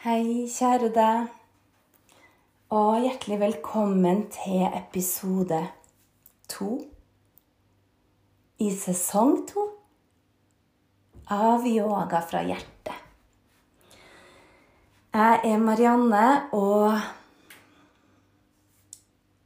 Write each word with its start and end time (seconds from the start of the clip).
Hei, 0.00 0.46
kjære 0.48 0.88
deg, 0.96 1.26
og 2.72 3.02
hjertelig 3.04 3.36
velkommen 3.42 4.22
til 4.32 4.62
episode 4.64 5.58
to 6.48 6.70
i 8.64 8.70
sesong 8.72 9.42
to 9.52 9.66
av 11.36 11.68
Yoga 11.68 12.22
fra 12.24 12.40
hjertet. 12.48 12.96
Jeg 15.12 15.44
er 15.52 15.62
Marianne, 15.68 16.24
og 16.56 16.96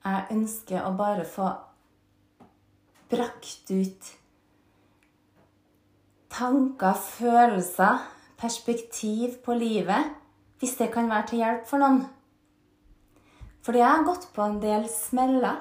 jeg 0.07 0.25
ønsker 0.39 0.87
å 0.87 0.97
bare 1.03 1.27
få 1.35 1.51
brakt 3.11 3.75
ut 3.75 4.17
tanker, 6.31 6.95
følelser, 7.11 8.13
perspektiv 8.39 9.41
på 9.43 9.59
livet 9.59 10.21
hvis 10.65 10.79
det 10.79 10.93
kan 10.95 11.11
være 11.11 11.29
til 11.29 11.43
hjelp 11.43 11.67
for 11.69 11.83
noen. 11.83 12.05
Fordi 13.65 13.81
jeg 13.83 13.89
har 13.91 14.05
gått 14.07 14.31
på 14.33 14.45
en 14.45 14.61
del 14.63 14.87
smeller. 14.89 15.59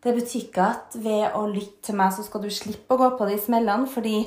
Det 0.00 0.14
betyr 0.14 0.44
ikke 0.44 0.66
at 0.66 0.94
ved 1.02 1.34
å 1.36 1.42
lytte 1.50 1.88
til 1.88 1.98
meg, 1.98 2.14
så 2.14 2.22
skal 2.24 2.44
du 2.44 2.52
slippe 2.54 2.94
å 2.94 3.00
gå 3.00 3.08
på 3.18 3.26
de 3.28 3.38
smellene, 3.38 3.90
fordi 3.90 4.22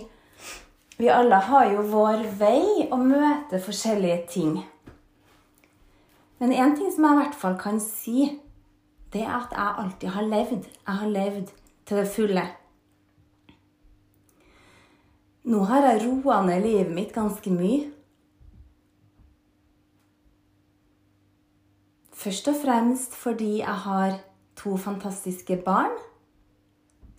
vi 0.99 1.09
alle 1.09 1.39
har 1.47 1.71
jo 1.71 1.85
vår 1.93 2.27
vei 2.39 2.89
å 2.91 2.99
møte 2.99 3.61
forskjellige 3.63 4.19
ting. 4.35 4.59
Men 6.43 6.51
én 6.51 6.75
ting 6.75 6.91
som 6.91 7.07
jeg 7.07 7.15
i 7.15 7.21
hvert 7.21 7.39
fall 7.39 7.55
kan 7.59 7.79
si, 7.81 8.27
det 9.15 9.23
er 9.23 9.31
at 9.39 9.55
jeg 9.55 9.79
alltid 9.85 10.13
har 10.17 10.27
levd. 10.27 10.67
Jeg 10.67 10.99
har 10.99 11.15
levd 11.15 11.55
til 11.87 12.03
det 12.03 12.07
fulle. 12.11 12.45
Nå 15.43 15.65
har 15.71 15.87
jeg 15.87 16.05
roa 16.05 16.43
ned 16.45 16.67
livet 16.67 16.93
mitt 16.93 17.15
ganske 17.15 17.51
mye. 17.51 17.92
Først 22.23 22.47
og 22.47 22.55
fremst 22.55 23.15
fordi 23.19 23.57
jeg 23.57 23.79
har 23.83 24.13
to 24.55 24.77
fantastiske 24.77 25.57
barn 25.65 25.91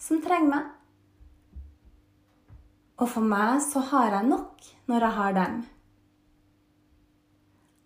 som 0.01 0.23
trenger 0.25 0.49
meg. 0.49 0.69
Og 2.97 3.11
for 3.13 3.27
meg 3.27 3.59
så 3.61 3.83
har 3.91 4.15
jeg 4.15 4.29
nok 4.31 4.69
når 4.89 5.05
jeg 5.05 5.17
har 5.19 5.35
dem. 5.37 5.59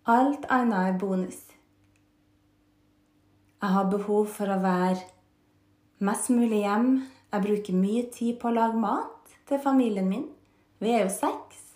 Alt 0.07 0.47
annet 0.49 0.77
er 0.79 0.99
bonus. 1.01 1.41
Jeg 3.61 3.69
har 3.75 3.91
behov 3.91 4.29
for 4.37 4.53
å 4.53 4.61
være 4.63 5.01
mest 6.07 6.31
mulig 6.31 6.61
hjem. 6.63 6.87
Jeg 7.33 7.45
bruker 7.49 7.81
mye 7.81 8.05
tid 8.15 8.39
på 8.39 8.47
å 8.47 8.55
lage 8.61 8.79
mat 8.79 9.35
til 9.49 9.59
familien 9.59 10.07
min. 10.07 10.23
Vi 10.79 10.95
er 10.95 11.03
jo 11.03 11.11
seks. 11.17 11.67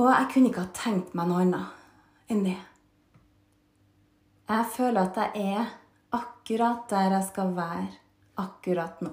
Og 0.00 0.08
jeg 0.14 0.32
kunne 0.32 0.48
ikke 0.48 0.64
ha 0.64 0.74
tenkt 0.80 1.12
meg 1.18 1.28
noe 1.28 1.44
annet 1.44 2.32
enn 2.32 2.44
det. 2.48 2.58
Jeg 4.48 4.64
føler 4.72 5.02
at 5.02 5.18
jeg 5.20 5.56
er 5.58 5.72
akkurat 6.16 6.86
der 6.88 7.10
jeg 7.18 7.24
skal 7.28 7.50
være 7.56 7.88
akkurat 8.40 9.02
nå. 9.04 9.10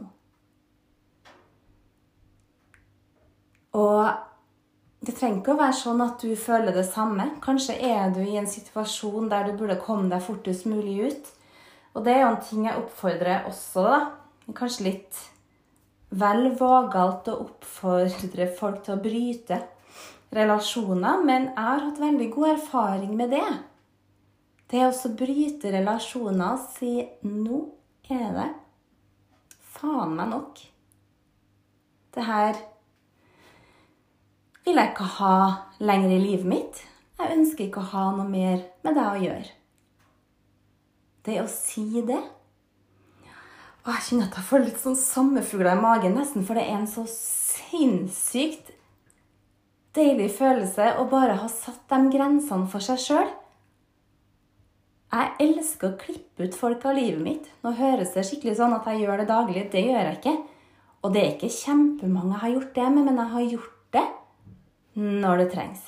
Og 3.76 4.08
det 5.06 5.18
trenger 5.18 5.42
ikke 5.42 5.54
å 5.58 5.60
være 5.60 5.76
sånn 5.76 6.04
at 6.06 6.24
du 6.24 6.32
føler 6.40 6.72
det 6.74 6.86
samme. 6.88 7.28
Kanskje 7.44 7.76
er 7.84 8.14
du 8.16 8.22
i 8.24 8.38
en 8.40 8.48
situasjon 8.48 9.28
der 9.30 9.50
du 9.50 9.60
burde 9.60 9.76
komme 9.84 10.08
deg 10.10 10.24
fortest 10.24 10.70
mulig 10.72 11.12
ut. 11.12 11.32
Og 11.96 12.08
det 12.08 12.16
er 12.16 12.24
jo 12.24 12.32
en 12.32 12.42
ting 12.48 12.66
jeg 12.70 12.80
oppfordrer 12.80 13.50
også, 13.50 13.86
da. 13.92 14.00
Kanskje 14.56 14.88
litt 14.88 15.20
vel 16.16 16.52
vågalt 16.56 17.28
å 17.28 17.40
oppfordre 17.44 18.48
folk 18.56 18.84
til 18.86 18.96
å 18.96 19.04
bryte 19.04 19.60
relasjoner, 20.36 21.24
men 21.28 21.50
jeg 21.50 21.64
har 21.68 21.88
hatt 21.90 22.02
veldig 22.02 22.28
god 22.34 22.52
erfaring 22.56 23.16
med 23.20 23.36
det. 23.36 23.48
Det 24.72 24.82
å 24.82 25.10
bryte 25.18 25.72
relasjoner 25.72 26.56
og 26.56 26.64
si 26.78 27.08
'nå 27.24 27.60
er 28.10 28.32
det 28.38 28.50
faen 29.62 30.16
meg 30.16 30.30
nok'. 30.30 30.64
Det 32.16 32.24
her 32.24 32.56
vil 34.66 34.76
jeg 34.76 34.92
ikke 34.92 35.12
ha 35.20 35.36
lenger 35.80 36.10
i 36.10 36.20
livet 36.20 36.46
mitt. 36.46 36.84
Jeg 37.20 37.38
ønsker 37.38 37.66
ikke 37.66 37.84
å 37.84 37.92
ha 37.92 38.12
noe 38.16 38.28
mer 38.28 38.64
med 38.84 38.96
det 38.96 39.06
å 39.06 39.22
gjøre. 39.22 39.52
Det 41.24 41.42
å 41.42 41.48
si 41.48 42.02
det 42.02 42.24
og 43.86 43.92
jeg 43.94 44.06
kjenner 44.08 44.30
at 44.32 44.38
jeg 44.40 44.48
får 44.48 44.64
litt 44.64 44.80
sånn 44.82 44.96
sommerfugler 44.98 45.76
i 45.78 45.82
magen, 45.82 46.16
nesten, 46.18 46.42
for 46.46 46.58
det 46.58 46.64
er 46.66 46.80
en 46.80 46.88
så 46.90 47.04
sinnssykt 47.06 48.72
deilig 49.94 50.32
følelse 50.40 50.96
å 50.98 51.06
bare 51.12 51.36
ha 51.38 51.50
satt 51.52 51.84
de 51.92 52.00
grensene 52.16 52.66
for 52.72 52.82
seg 52.82 52.98
sjøl. 53.04 53.30
Jeg 55.14 55.32
elsker 55.46 55.92
å 55.92 55.98
klippe 56.00 56.48
ut 56.48 56.58
folk 56.58 56.86
av 56.90 56.98
livet 56.98 57.22
mitt. 57.24 57.50
Nå 57.64 57.76
høres 57.78 58.16
det 58.16 58.26
skikkelig 58.28 58.58
sånn 58.60 58.76
at 58.76 58.88
jeg 58.90 59.04
gjør 59.04 59.22
det 59.22 59.28
daglig. 59.30 59.66
Det 59.72 59.84
gjør 59.86 60.02
jeg 60.02 60.18
ikke. 60.20 60.36
Og 61.06 61.14
det 61.14 61.22
er 61.22 61.34
ikke 61.36 61.54
kjempemange 61.54 62.34
jeg 62.34 62.42
har 62.42 62.56
gjort 62.56 62.72
det 62.76 62.88
med, 62.96 63.04
men 63.06 63.22
jeg 63.22 63.34
har 63.36 63.52
gjort 63.54 63.76
det 63.96 64.06
når 64.96 65.44
det 65.44 65.52
trengs. 65.54 65.84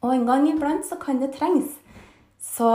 Og 0.00 0.14
en 0.14 0.26
gang 0.28 0.46
iblant 0.48 0.86
så 0.86 0.96
kan 1.00 1.20
det 1.20 1.34
trengs. 1.36 1.76
Så 2.40 2.70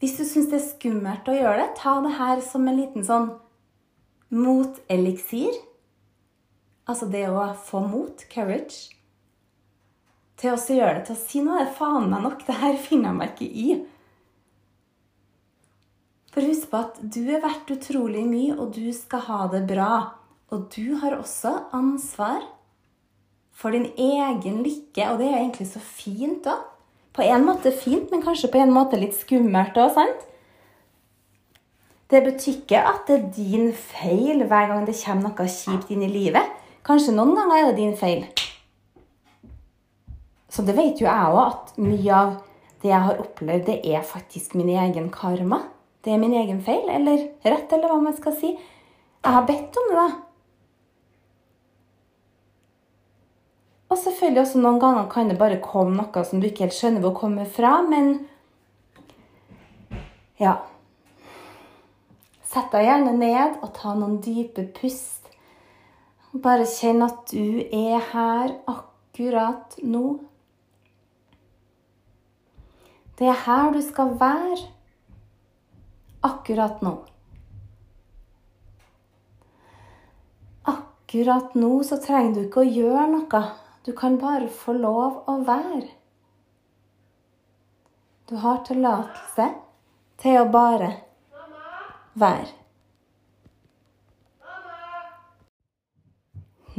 hvis 0.00 0.16
du 0.18 0.24
syns 0.24 0.50
det 0.50 0.58
er 0.60 0.68
skummelt 0.68 1.28
å 1.28 1.36
gjøre 1.36 1.62
det, 1.62 1.74
ta 1.80 1.98
det 2.04 2.14
her 2.18 2.44
som 2.44 2.68
en 2.68 2.78
liten 2.78 3.04
sånn 3.06 3.30
moteliksir. 4.32 5.56
Altså 6.88 7.08
det 7.10 7.26
å 7.30 7.50
få 7.66 7.82
mot, 7.86 8.24
courage. 8.32 8.99
Til 10.40 10.54
å 10.54 10.60
gjøre 10.60 10.98
det 10.98 11.06
til 11.08 11.16
å 11.16 11.20
si. 11.20 11.42
Det 11.44 11.56
er 11.62 11.74
faen 11.76 12.08
meg 12.12 12.24
nok. 12.24 12.44
Det 12.46 12.56
her 12.62 12.78
finner 12.80 13.10
jeg 13.10 13.18
meg 13.18 13.34
ikke 13.34 13.50
i. 13.64 13.68
For 16.30 16.46
husk 16.46 16.70
på 16.70 16.80
at 16.80 17.00
du 17.02 17.24
er 17.26 17.42
verdt 17.42 17.72
utrolig 17.74 18.22
mye, 18.24 18.54
og 18.54 18.72
du 18.76 18.88
skal 18.96 19.26
ha 19.26 19.42
det 19.52 19.64
bra. 19.68 19.92
Og 20.54 20.70
du 20.72 20.96
har 21.02 21.18
også 21.18 21.52
ansvar 21.76 22.42
for 23.60 23.74
din 23.76 23.90
egen 23.98 24.62
lykke, 24.64 25.10
og 25.10 25.20
det 25.20 25.28
er 25.28 25.40
egentlig 25.42 25.68
så 25.74 25.82
fint 25.84 26.46
òg. 26.48 26.66
På 27.12 27.26
en 27.26 27.44
måte 27.44 27.72
fint, 27.74 28.06
men 28.12 28.22
kanskje 28.22 28.48
på 28.52 28.60
en 28.62 28.72
måte 28.72 28.98
litt 28.98 29.16
skummelt 29.18 29.76
òg, 29.76 29.90
sant? 29.98 30.26
Det 32.10 32.22
betyr 32.24 32.56
ikke 32.56 32.78
at 32.86 33.10
det 33.10 33.16
er 33.18 33.26
din 33.34 33.68
feil 33.74 34.46
hver 34.48 34.70
gang 34.70 34.86
det 34.86 34.96
kommer 34.98 35.30
noe 35.30 35.50
kjipt 35.50 35.92
inn 35.94 36.06
i 36.06 36.10
livet. 36.10 36.56
Kanskje 36.86 37.14
noen 37.14 37.36
ganger 37.36 37.58
er 37.58 37.68
det 37.68 37.78
din 37.82 37.98
feil. 37.98 38.24
Så 40.60 40.66
det 40.68 40.74
vet 40.76 40.98
jo 41.00 41.06
jeg 41.06 41.28
òg, 41.32 41.38
at 41.40 41.78
mye 41.80 42.12
av 42.12 42.32
det 42.82 42.90
jeg 42.90 43.00
har 43.00 43.20
opplevd, 43.22 43.62
det 43.64 43.78
er 43.94 44.02
faktisk 44.04 44.52
min 44.60 44.68
egen 44.68 45.06
karma. 45.08 45.62
Det 46.04 46.12
er 46.12 46.20
min 46.20 46.34
egen 46.36 46.60
feil, 46.60 46.84
eller 46.84 47.22
rett, 47.48 47.72
eller 47.72 47.88
hva 47.88 47.96
man 48.04 48.12
skal 48.18 48.34
si. 48.36 48.50
Jeg 48.52 49.32
har 49.32 49.46
bedt 49.48 49.78
om 49.80 49.88
det, 49.88 49.96
da. 49.96 50.04
Og 53.88 54.02
selvfølgelig 54.04 54.42
også 54.42 54.60
noen 54.66 54.84
ganger 54.84 55.08
kan 55.16 55.32
det 55.32 55.40
bare 55.40 55.64
komme 55.64 55.96
noe 55.96 56.28
som 56.28 56.44
du 56.44 56.50
ikke 56.50 56.66
helt 56.66 56.76
skjønner 56.76 57.08
hvor 57.08 57.16
kommer 57.16 57.48
fra, 57.48 57.80
men 57.80 58.18
ja. 60.36 60.58
Sett 62.44 62.68
deg 62.76 62.84
gjerne 62.84 63.16
ned 63.16 63.62
og 63.64 63.72
ta 63.80 63.96
noen 63.96 64.20
dype 64.20 64.68
pust. 64.76 65.32
Bare 66.36 66.68
kjenn 66.68 67.00
at 67.08 67.32
du 67.32 67.64
er 67.64 68.10
her 68.12 68.58
akkurat 68.68 69.80
nå. 69.80 70.18
Det 73.20 73.28
er 73.28 73.36
her 73.44 73.74
du 73.74 73.82
skal 73.84 74.14
være 74.16 74.62
akkurat 76.24 76.78
nå. 76.80 76.92
Akkurat 80.72 81.52
nå 81.60 81.72
så 81.84 81.98
trenger 82.00 82.38
du 82.38 82.40
ikke 82.46 82.62
å 82.62 82.70
gjøre 82.78 83.02
noe. 83.12 83.42
Du 83.84 83.92
kan 83.98 84.16
bare 84.22 84.48
få 84.48 84.72
lov 84.78 85.18
å 85.28 85.34
være. 85.44 85.90
Du 88.30 88.38
har 88.40 88.64
tillatelse 88.64 89.50
til 90.24 90.40
å 90.40 90.48
bare 90.56 90.90
være. 92.24 92.56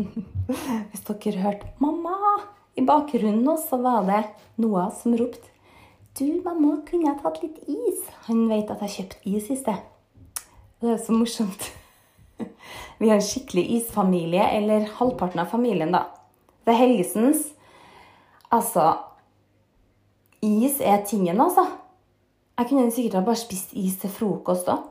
Hvis 0.90 1.06
dere 1.06 1.46
hørte 1.46 1.74
'mamma' 1.78 2.42
i 2.82 2.82
bakgrunnen 2.82 3.44
nå, 3.46 3.60
så 3.62 3.78
var 3.78 4.10
det 4.10 4.24
Noah 4.58 4.90
som 4.90 5.14
ropte 5.14 5.51
'Du, 6.22 6.42
mamma, 6.46 6.76
kunne 6.86 7.08
jeg 7.10 7.18
tatt 7.18 7.40
litt 7.42 7.56
is?' 7.66 8.10
Han 8.28 8.44
vet 8.46 8.70
at 8.70 8.82
jeg 8.86 8.94
kjøpte 8.96 9.22
is 9.26 9.48
i 9.50 9.56
sted. 9.58 9.80
Det 10.78 10.92
er 10.94 11.00
så 11.02 11.16
morsomt. 11.18 11.64
Vi 13.00 13.10
har 13.10 13.18
en 13.18 13.26
skikkelig 13.26 13.64
isfamilie, 13.80 14.44
eller 14.60 14.86
halvparten 15.00 15.42
av 15.42 15.50
familien, 15.50 15.90
da. 15.96 16.04
Det 16.62 16.76
er 16.76 16.78
Helgesens. 16.84 17.48
Altså 18.54 18.86
Is 20.46 20.78
er 20.78 21.02
tingen, 21.10 21.42
altså. 21.42 21.66
Jeg 22.60 22.70
kunne 22.70 22.94
sikkert 22.94 23.18
ha 23.18 23.26
bare 23.26 23.42
spist 23.42 23.74
is 23.74 23.98
til 23.98 24.14
frokost 24.14 24.70
òg. 24.70 24.86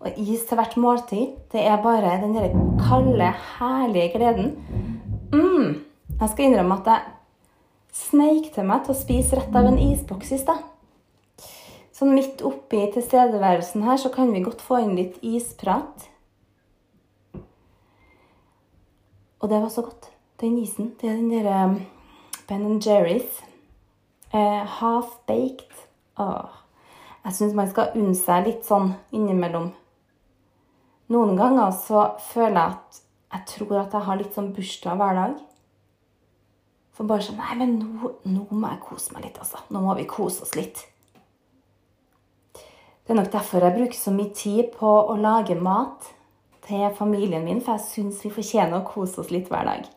og 0.00 0.16
is 0.16 0.48
til 0.48 0.56
hvert 0.56 0.80
måltid. 0.80 1.36
Det 1.52 1.60
er 1.60 1.82
bare 1.82 2.16
den 2.22 2.32
der 2.34 2.56
kalde, 2.88 3.34
herlige 3.58 4.12
gleden. 4.16 4.56
Mm. 5.32 5.84
Jeg 6.20 6.28
skal 6.28 6.44
innrømme 6.44 6.80
at 6.80 6.86
jeg 6.86 7.00
sneik 7.94 8.52
til 8.54 8.66
meg 8.68 8.84
til 8.84 8.94
å 8.94 9.00
spise 9.00 9.38
rett 9.38 9.56
av 9.56 9.68
en 9.70 9.80
isboks 9.80 10.32
i 10.34 10.40
stad. 10.40 10.62
Sånn 11.94 12.14
midt 12.16 12.40
oppi 12.46 12.86
tilstedeværelsen 12.94 13.84
her 13.84 13.98
så 14.00 14.08
kan 14.14 14.32
vi 14.32 14.44
godt 14.44 14.62
få 14.64 14.78
inn 14.84 14.94
litt 14.96 15.18
isprat. 15.26 16.06
Og 19.40 19.48
det 19.48 19.60
var 19.60 19.68
så 19.72 19.84
godt. 19.84 20.08
Den 20.40 20.56
isen. 20.62 20.94
Det 21.00 21.10
er 21.10 21.18
den 21.18 21.28
derre 21.32 21.64
um, 21.68 21.76
Ben 22.48 22.80
Jerry's. 22.80 23.42
Eh, 24.32 24.64
Half-baked. 24.78 25.76
Jeg 27.24 27.36
syns 27.36 27.54
man 27.56 27.68
skal 27.68 27.92
unne 27.98 28.16
seg 28.16 28.46
litt 28.46 28.64
sånn 28.64 28.94
innimellom. 29.12 29.70
Noen 31.10 31.36
ganger 31.36 31.72
så 31.74 32.06
føler 32.30 32.56
jeg 32.56 32.76
at 32.78 33.00
jeg 33.30 33.46
tror 33.52 33.76
at 33.82 33.94
jeg 33.94 34.06
har 34.06 34.18
litt 34.20 34.36
sånn 34.36 34.52
bursdag 34.56 34.98
hver 34.98 35.18
dag. 35.18 35.34
For 36.96 37.08
bare 37.08 37.24
sånn 37.24 37.38
Nei, 37.40 37.56
men 37.60 37.76
nå, 37.80 38.14
nå 38.28 38.46
må 38.50 38.70
jeg 38.72 38.82
kose 38.84 39.14
meg 39.14 39.28
litt, 39.28 39.38
altså. 39.40 39.62
Nå 39.70 39.82
må 39.84 39.94
vi 39.98 40.08
kose 40.10 40.44
oss 40.46 40.56
litt. 40.58 40.82
Det 42.54 43.14
er 43.14 43.18
nok 43.18 43.30
derfor 43.32 43.64
jeg 43.64 43.74
bruker 43.78 43.98
så 43.98 44.12
mye 44.14 44.34
tid 44.36 44.74
på 44.76 44.90
å 45.10 45.16
lage 45.18 45.56
mat 45.58 46.10
til 46.66 46.84
familien 46.94 47.42
min, 47.46 47.62
for 47.64 47.78
jeg 47.78 47.86
syns 47.88 48.20
vi 48.22 48.30
fortjener 48.34 48.78
å 48.78 48.86
kose 48.86 49.22
oss 49.22 49.32
litt 49.34 49.48
hver 49.50 49.66
dag. 49.66 49.88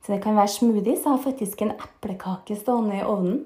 Så 0.00 0.14
det 0.14 0.22
kan 0.24 0.38
være 0.38 0.50
smoothies. 0.50 1.04
Jeg 1.04 1.12
har 1.12 1.20
faktisk 1.22 1.62
en 1.62 1.74
eplekake 1.76 2.56
stående 2.58 2.98
i 2.98 3.04
ovnen. 3.06 3.44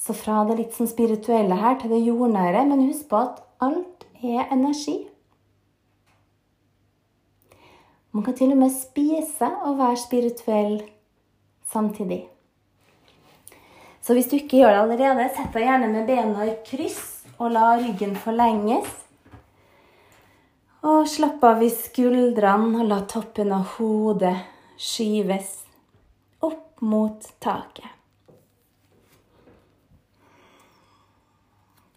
Så 0.00 0.16
fra 0.16 0.42
det 0.48 0.56
litt 0.58 0.74
sånn 0.76 0.90
spirituelle 0.90 1.56
her 1.60 1.76
til 1.80 1.92
det 1.92 2.00
jordnære. 2.02 2.64
Men 2.68 2.86
husk 2.88 3.06
på 3.12 3.20
at 3.20 3.42
alt 3.62 4.06
er 4.24 4.48
energi. 4.52 4.96
Man 8.16 8.24
kan 8.24 8.34
til 8.34 8.54
og 8.54 8.60
med 8.64 8.72
spise 8.72 9.52
og 9.68 9.76
være 9.78 10.00
spirituell 10.00 10.78
samtidig. 11.72 12.26
Så 14.06 14.14
hvis 14.14 14.28
du 14.30 14.36
ikke 14.38 14.60
gjør 14.60 14.70
det 14.70 14.82
allerede, 14.84 15.26
sett 15.34 15.50
deg 15.56 15.66
gjerne 15.66 15.90
med 15.90 16.06
bena 16.06 16.46
i 16.46 16.54
kryss 16.66 17.26
og 17.40 17.50
la 17.56 17.72
ryggen 17.80 18.14
forlenges. 18.22 18.92
Og 20.86 21.08
slapp 21.10 21.42
av 21.48 21.64
i 21.66 21.70
skuldrene 21.74 22.84
og 22.84 22.86
la 22.92 23.00
toppen 23.10 23.50
av 23.56 23.74
hodet 23.80 24.36
skyves 24.78 25.56
opp 26.46 26.84
mot 26.86 27.26
taket. 27.42 27.90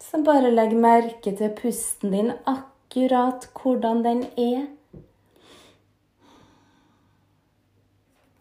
Så 0.02 0.18
bare 0.26 0.50
legg 0.50 0.74
merke 0.74 1.30
til 1.38 1.52
pusten 1.54 2.10
din 2.10 2.32
akkurat 2.50 3.46
hvordan 3.54 4.02
den 4.02 4.24
er. 4.34 4.64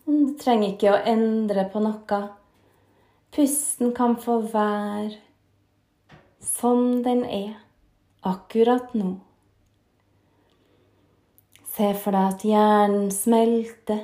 Du 0.10 0.32
trenger 0.42 0.72
ikke 0.72 0.90
å 0.90 1.02
endre 1.06 1.68
på 1.70 1.80
noe. 1.84 2.20
Pusten 3.30 3.92
kan 3.94 4.16
få 4.18 4.40
være 4.50 5.20
som 6.42 7.04
den 7.06 7.22
er 7.30 7.52
akkurat 8.26 8.96
nå. 8.98 9.12
Se 11.76 11.92
for 12.02 12.18
deg 12.18 12.34
at 12.34 12.48
hjernen 12.50 13.12
smelter 13.14 14.02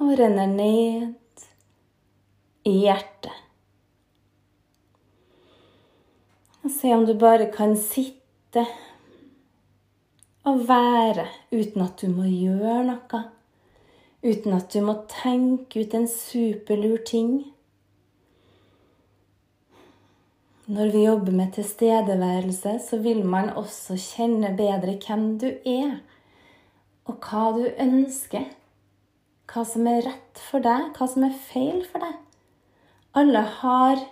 og 0.00 0.16
renner 0.16 0.48
ned 0.56 1.44
i 2.64 2.74
hjertet. 2.86 3.36
Og 6.64 6.72
se 6.72 6.96
om 6.96 7.04
du 7.04 7.12
bare 7.20 7.52
kan 7.52 7.76
sitte 7.76 8.64
og 10.46 10.62
være 10.68 11.26
uten 11.50 11.82
at 11.82 11.98
du 12.00 12.12
må 12.12 12.28
gjøre 12.30 12.84
noe. 12.86 13.22
Uten 14.26 14.54
at 14.56 14.72
du 14.72 14.80
må 14.86 14.94
tenke 15.10 15.82
ut 15.82 15.94
en 15.94 16.06
superlur 16.10 17.02
ting. 17.06 17.32
Når 20.66 20.90
vi 20.94 21.04
jobber 21.04 21.34
med 21.34 21.52
tilstedeværelse, 21.54 22.78
så 22.82 22.98
vil 23.02 23.22
man 23.26 23.52
også 23.54 23.98
kjenne 24.02 24.50
bedre 24.58 24.96
hvem 25.02 25.26
du 25.38 25.46
er, 25.46 25.98
og 27.06 27.22
hva 27.22 27.50
du 27.54 27.66
ønsker. 27.70 28.48
Hva 29.46 29.62
som 29.62 29.86
er 29.86 30.02
rett 30.08 30.42
for 30.42 30.62
deg, 30.62 30.90
hva 30.96 31.06
som 31.10 31.26
er 31.26 31.36
feil 31.52 31.84
for 31.86 32.02
deg. 32.02 32.16
Alle 33.16 33.44
har 33.60 34.02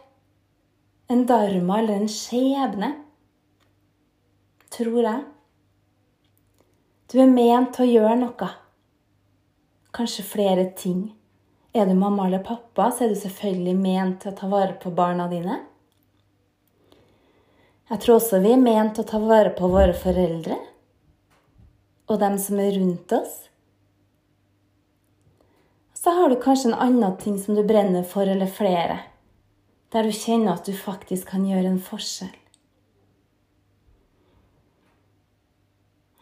en 1.10 1.26
dharma 1.26 1.80
eller 1.82 2.04
en 2.04 2.10
skjebne, 2.10 2.92
tror 4.70 5.00
jeg. 5.02 5.24
Du 7.10 7.18
er 7.20 7.28
ment 7.28 7.74
til 7.76 7.84
å 7.84 7.92
gjøre 7.92 8.16
noe. 8.22 8.48
Kanskje 9.94 10.24
flere 10.26 10.64
ting. 10.78 11.06
Er 11.74 11.86
du 11.86 11.94
mamma 11.98 12.26
eller 12.28 12.42
pappa, 12.46 12.88
så 12.90 13.04
er 13.04 13.12
du 13.12 13.18
selvfølgelig 13.18 13.74
ment 13.76 14.20
til 14.22 14.32
å 14.32 14.38
ta 14.38 14.48
vare 14.50 14.76
på 14.80 14.92
barna 14.94 15.26
dine. 15.30 15.58
Jeg 17.90 18.00
tror 18.00 18.16
også 18.16 18.40
vi 18.40 18.54
er 18.54 18.62
ment 18.62 18.94
til 18.96 19.04
å 19.04 19.10
ta 19.10 19.20
vare 19.20 19.52
på 19.54 19.68
våre 19.68 19.92
foreldre 19.96 20.56
og 22.08 22.20
dem 22.20 22.38
som 22.40 22.60
er 22.60 22.76
rundt 22.78 23.12
oss. 23.16 23.34
Så 25.96 26.12
har 26.12 26.28
du 26.28 26.36
kanskje 26.40 26.70
en 26.72 26.80
annen 26.86 27.16
ting 27.20 27.36
som 27.40 27.56
du 27.56 27.62
brenner 27.64 28.04
for, 28.04 28.28
eller 28.28 28.50
flere, 28.50 28.98
der 29.92 30.04
du 30.04 30.12
kjenner 30.12 30.56
at 30.56 30.66
du 30.68 30.74
faktisk 30.76 31.30
kan 31.32 31.46
gjøre 31.48 31.70
en 31.70 31.80
forskjell. 31.80 32.32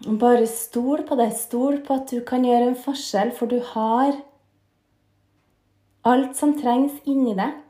Bare 0.02 0.46
stol 0.50 1.04
på 1.06 1.16
det. 1.19 1.31
Stol 1.38 1.78
på 1.87 1.94
at 2.00 2.10
du 2.10 2.22
kan 2.26 2.44
gjøre 2.46 2.72
en 2.72 2.78
forskjell, 2.78 3.31
for 3.37 3.50
du 3.50 3.60
har 3.72 4.16
alt 6.02 6.34
som 6.34 6.56
trengs 6.58 6.96
inni 7.06 7.37
deg. 7.38 7.60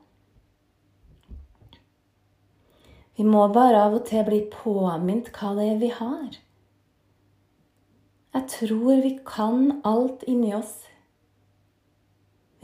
Vi 3.19 3.27
må 3.29 3.45
bare 3.53 3.83
av 3.85 3.99
og 3.99 4.07
til 4.09 4.25
bli 4.25 4.41
påminnet 4.55 5.29
hva 5.37 5.53
det 5.59 5.67
er 5.75 5.83
vi 5.83 5.91
har. 5.93 6.39
Jeg 8.33 8.49
tror 8.49 9.03
vi 9.05 9.13
kan 9.29 9.83
alt 9.85 10.25
inni 10.25 10.55
oss. 10.57 10.79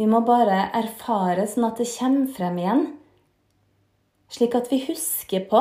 Vi 0.00 0.06
må 0.08 0.22
bare 0.24 0.70
erfare 0.78 1.44
sånn 1.50 1.66
at 1.68 1.82
det 1.82 1.90
kommer 1.90 2.32
frem 2.32 2.56
igjen, 2.62 2.84
slik 4.32 4.56
at 4.56 4.70
vi 4.72 4.80
husker 4.86 5.44
på. 5.50 5.60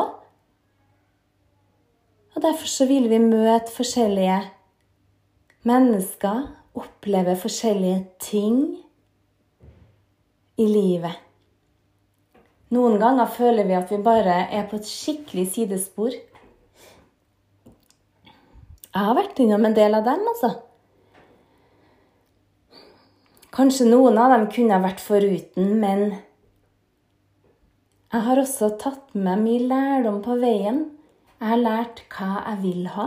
Og 2.37 2.43
Derfor 2.43 2.69
så 2.69 2.85
vil 2.85 3.07
vi 3.09 3.17
møte 3.17 3.71
forskjellige 3.73 4.35
mennesker, 5.65 6.43
oppleve 6.77 7.33
forskjellige 7.41 8.03
ting 8.21 8.59
i 10.61 10.67
livet. 10.69 11.15
Noen 12.77 12.99
ganger 13.01 13.31
føler 13.33 13.65
vi 13.65 13.73
at 13.73 13.89
vi 13.89 13.97
bare 14.05 14.35
er 14.53 14.67
på 14.69 14.77
et 14.77 14.85
skikkelig 14.85 15.47
sidespor. 15.55 16.13
Jeg 18.93 19.07
har 19.07 19.17
vært 19.17 19.41
innom 19.41 19.65
en 19.65 19.77
del 19.79 19.97
av 19.97 20.05
dem, 20.05 20.21
altså. 20.29 20.51
Kanskje 23.57 23.87
noen 23.89 24.21
av 24.21 24.35
dem 24.35 24.45
kunne 24.53 24.75
jeg 24.75 24.85
vært 24.85 25.01
foruten, 25.01 25.73
men 25.81 26.05
jeg 28.13 28.23
har 28.29 28.43
også 28.43 28.69
tatt 28.77 29.17
med 29.17 29.41
mye 29.41 29.65
lærdom 29.73 30.21
på 30.21 30.37
veien. 30.45 30.83
Jeg 31.37 31.47
har 31.51 31.59
lært 31.61 31.99
hva 32.15 32.27
jeg 32.39 32.57
vil 32.63 32.87
ha, 32.95 33.03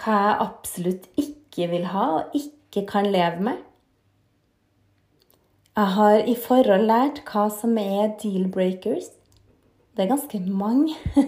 hva 0.00 0.14
jeg 0.24 0.38
absolutt 0.42 1.04
ikke 1.20 1.68
vil 1.70 1.84
ha 1.92 2.06
og 2.16 2.34
ikke 2.34 2.82
kan 2.88 3.06
leve 3.06 3.44
med. 3.50 3.60
Jeg 5.74 5.90
har 5.94 6.16
i 6.30 6.34
forhold 6.38 6.86
lært 6.86 7.20
hva 7.28 7.44
som 7.54 7.78
er 7.78 8.16
deal-breakers. 8.22 9.08
Det 9.94 10.04
er 10.04 10.10
ganske 10.10 10.40
mange. 10.42 10.94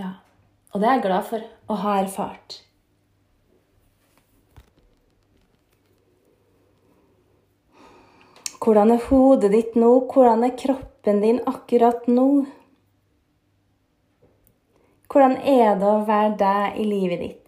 ja. 0.00 0.10
Og 0.72 0.80
det 0.80 0.88
er 0.88 0.94
jeg 0.98 1.04
glad 1.06 1.28
for 1.28 1.40
å 1.68 1.74
ha 1.80 1.96
erfart. 2.04 2.60
Hvordan 8.62 8.92
er 8.94 9.06
hodet 9.08 9.50
ditt 9.50 9.74
nå? 9.74 9.90
Hvordan 10.06 10.44
er 10.46 10.54
kroppen 10.54 11.18
din 11.24 11.40
akkurat 11.50 12.06
nå? 12.06 12.26
Hvordan 15.10 15.34
er 15.42 15.74
det 15.80 15.88
å 15.88 16.04
være 16.06 16.36
deg 16.38 16.78
i 16.78 16.84
livet 16.86 17.24
ditt? 17.24 17.38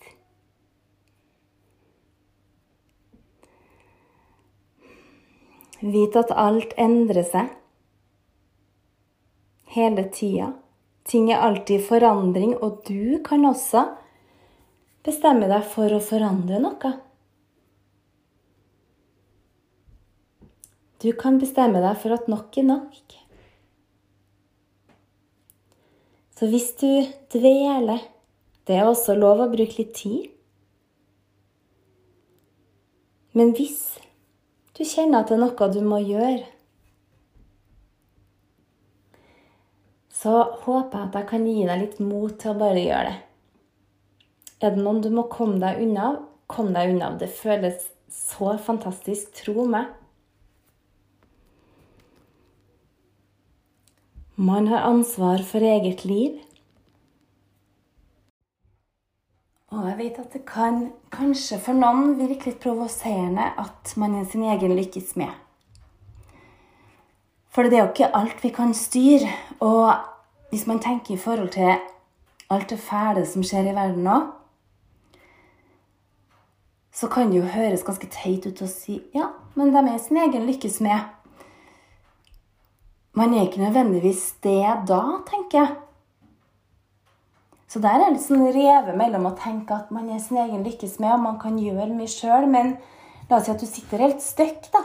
Vit 5.85 6.18
at 6.18 6.35
alt 6.35 6.75
endrer 6.80 7.23
seg 7.28 7.54
hele 9.76 10.09
tida. 10.11 10.50
Ting 11.04 11.30
er 11.30 11.47
alltid 11.47 11.78
i 11.78 11.85
forandring, 11.85 12.54
og 12.59 12.83
du 12.88 13.21
kan 13.23 13.44
også 13.44 13.87
bestemme 15.04 15.47
deg 15.50 15.66
for 15.68 15.92
å 15.92 16.02
forandre 16.02 16.59
noe. 16.62 16.94
Du 21.04 21.11
kan 21.12 21.37
bestemme 21.37 21.82
deg 21.84 21.99
for 22.00 22.16
at 22.16 22.30
nok 22.32 22.56
er 22.56 22.64
nok. 22.64 23.14
Så 26.34 26.49
hvis 26.49 26.70
du 26.80 26.88
dveler 27.34 28.11
Det 28.64 28.78
er 28.78 28.87
også 28.88 29.12
lov 29.12 29.42
å 29.44 29.50
bruke 29.52 29.76
litt 29.76 29.90
tid. 29.99 30.30
Men 33.37 33.50
hvis 33.52 33.99
du 34.73 34.80
kjenner 34.88 35.20
at 35.20 35.28
det 35.28 35.37
er 35.37 35.42
noe 35.42 35.66
du 35.68 35.82
må 35.84 35.99
gjøre, 36.00 36.46
så 40.08 40.32
håper 40.62 40.96
jeg 40.96 41.11
at 41.11 41.18
jeg 41.18 41.28
kan 41.28 41.44
gi 41.50 41.66
deg 41.68 41.82
litt 41.82 42.00
mot 42.00 42.38
til 42.40 42.54
å 42.54 42.58
bare 42.62 42.87
gjøre 42.87 43.11
det. 43.11 43.18
Er 44.64 44.73
det 44.73 44.87
noen 44.87 45.02
du 45.04 45.11
må 45.12 45.26
komme 45.28 45.61
deg 45.61 45.82
unna, 45.84 46.14
kom 46.49 46.73
deg 46.73 46.94
unna. 46.94 47.12
Det 47.20 47.28
føles 47.37 47.90
så 48.08 48.54
fantastisk. 48.64 49.34
Tro 49.42 49.68
meg. 49.68 49.92
Man 54.36 54.66
har 54.66 54.78
ansvar 54.78 55.38
for 55.46 55.58
eget 55.58 56.04
liv. 56.04 56.38
Og 59.70 59.88
jeg 59.88 59.98
vet 59.98 60.18
at 60.18 60.32
det 60.32 60.42
kan 60.46 60.88
kanskje 61.14 61.58
for 61.62 61.78
noen 61.78 62.16
virke 62.18 62.50
litt 62.50 62.58
provoserende 62.62 63.46
at 63.58 63.94
man 63.96 64.16
er 64.18 64.26
sin 64.26 64.42
egen 64.42 64.74
lykkes 64.74 65.14
med. 65.16 65.30
For 67.46 67.62
det 67.62 67.78
er 67.78 67.84
jo 67.84 67.92
ikke 67.92 68.10
alt 68.18 68.42
vi 68.42 68.50
kan 68.50 68.74
styre. 68.74 69.30
Og 69.62 69.94
hvis 70.50 70.66
man 70.66 70.82
tenker 70.82 71.14
i 71.14 71.18
forhold 71.18 71.54
til 71.54 71.76
alt 72.50 72.70
det 72.70 72.78
fæle 72.82 73.26
som 73.26 73.46
skjer 73.46 73.70
i 73.70 73.76
verden 73.76 74.02
nå, 74.02 74.20
så 76.94 77.06
kan 77.06 77.30
det 77.30 77.38
jo 77.38 77.54
høres 77.54 77.86
ganske 77.86 78.10
teit 78.10 78.46
ut 78.46 78.62
å 78.62 78.70
si 78.70 79.00
ja, 79.14 79.30
men 79.54 79.70
de 79.74 79.82
er 79.82 80.02
sin 80.02 80.18
egen 80.26 80.46
lykkes 80.46 80.80
med. 80.82 81.06
Man 83.14 83.35
er 83.35 83.47
ikke 83.47 83.62
nødvendigvis 83.62 84.23
det 84.42 84.64
da, 84.88 85.02
tenker 85.28 85.61
jeg. 85.61 85.75
Så 87.71 87.80
der 87.83 87.94
er 87.94 88.04
det 88.04 88.16
litt 88.16 88.25
sånn 88.26 88.42
revet 88.54 88.97
mellom 88.99 89.28
å 89.30 89.37
tenke 89.38 89.75
at 89.75 89.92
man 89.94 90.11
er 90.11 90.21
sin 90.23 90.40
egen 90.42 90.66
lykkes 90.66 90.99
med, 91.02 91.14
og 91.14 91.23
man 91.23 91.38
kan 91.42 91.56
gjøre 91.59 91.94
mye 91.94 92.11
sjøl, 92.11 92.49
men 92.50 92.76
la 93.30 93.38
oss 93.38 93.47
si 93.47 93.54
at 93.54 93.62
du 93.62 93.66
sitter 93.71 94.02
helt 94.02 94.23
støkk, 94.23 94.68
da. 94.75 94.83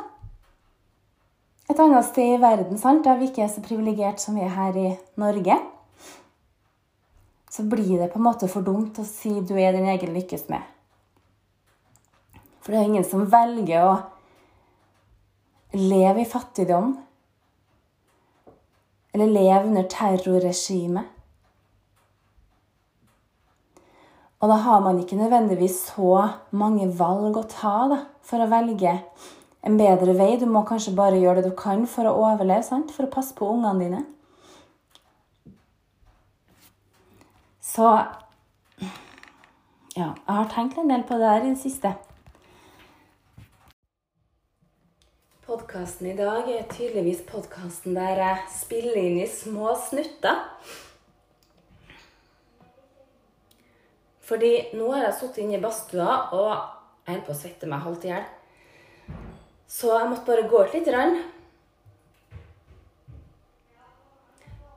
Et 1.69 1.81
annet 1.81 2.05
sted 2.07 2.35
i 2.35 2.39
verden, 2.41 2.79
sant, 2.81 3.03
der 3.05 3.19
vi 3.19 3.29
ikke 3.29 3.43
er 3.45 3.51
så 3.53 3.61
privilegert 3.65 4.21
som 4.21 4.37
vi 4.37 4.45
er 4.45 4.55
her 4.55 4.77
i 4.77 4.87
Norge, 5.21 5.57
så 7.49 7.65
blir 7.65 7.97
det 7.97 8.11
på 8.13 8.21
en 8.21 8.27
måte 8.29 8.49
for 8.49 8.65
dumt 8.65 9.01
å 9.01 9.05
si 9.05 9.35
du 9.41 9.55
er 9.57 9.73
din 9.73 9.89
egen 9.89 10.13
lykkes 10.13 10.47
med. 10.53 10.61
For 12.61 12.73
det 12.73 12.81
er 12.81 12.89
ingen 12.89 13.05
som 13.05 13.25
velger 13.29 13.85
å 13.89 13.93
leve 15.77 16.23
i 16.23 16.29
fattigdom 16.29 16.95
eller 19.13 19.31
leve 19.31 19.63
under 19.67 19.87
terrorregimet. 19.89 21.15
Og 24.39 24.47
da 24.47 24.55
har 24.63 24.79
man 24.79 24.99
ikke 25.01 25.17
nødvendigvis 25.19 25.81
så 25.89 26.29
mange 26.55 26.87
valg 26.99 27.37
å 27.37 27.47
ta 27.51 27.75
da, 27.91 27.97
for 28.23 28.39
å 28.39 28.47
velge 28.51 28.93
en 29.67 29.75
bedre 29.79 30.15
vei. 30.15 30.37
Du 30.39 30.45
må 30.47 30.63
kanskje 30.67 30.95
bare 30.95 31.19
gjøre 31.19 31.43
det 31.43 31.51
du 31.51 31.57
kan 31.59 31.83
for 31.89 32.07
å 32.07 32.15
overleve, 32.23 32.63
sant? 32.63 32.93
for 32.95 33.07
å 33.07 33.11
passe 33.11 33.35
på 33.35 33.49
ungene 33.51 33.83
dine. 33.83 34.05
Så 37.69 37.89
ja, 39.97 40.13
jeg 40.15 40.35
har 40.37 40.47
tenkt 40.53 40.79
en 40.79 40.89
del 40.89 41.03
på 41.03 41.19
det 41.19 41.27
der 41.27 41.43
i 41.43 41.51
det 41.51 41.59
siste. 41.59 41.91
Podkasten 45.49 46.05
i 46.05 46.13
dag 46.13 46.45
er 46.53 46.67
tydeligvis 46.69 47.23
podkasten 47.25 47.95
der 47.97 48.19
jeg 48.21 48.41
spiller 48.53 48.99
inn 49.01 49.15
i 49.17 49.23
små 49.25 49.71
snutter. 49.81 50.43
Fordi 54.29 54.51
nå 54.77 54.91
har 54.91 55.07
jeg 55.07 55.15
sittet 55.17 55.39
inne 55.41 55.57
i 55.57 55.63
badstua 55.63 56.19
og 56.37 56.51
jeg 56.51 57.15
holder 57.15 57.25
på 57.25 57.33
å 57.33 57.39
svette 57.39 57.71
meg 57.71 57.81
halvt 57.81 58.05
i 58.05 58.11
hjel. 58.11 58.29
Så 59.65 59.89
jeg 59.95 60.11
måtte 60.11 60.27
bare 60.29 60.45
gå 60.53 60.61
ut 60.61 60.77
litt. 60.77 60.85
grann. 60.85 61.17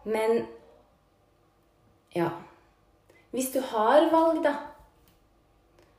Men 0.08 0.46
ja 2.16 2.30
Hvis 3.30 3.52
du 3.52 3.60
har 3.60 4.08
valg, 4.08 4.40
da, 4.40 4.56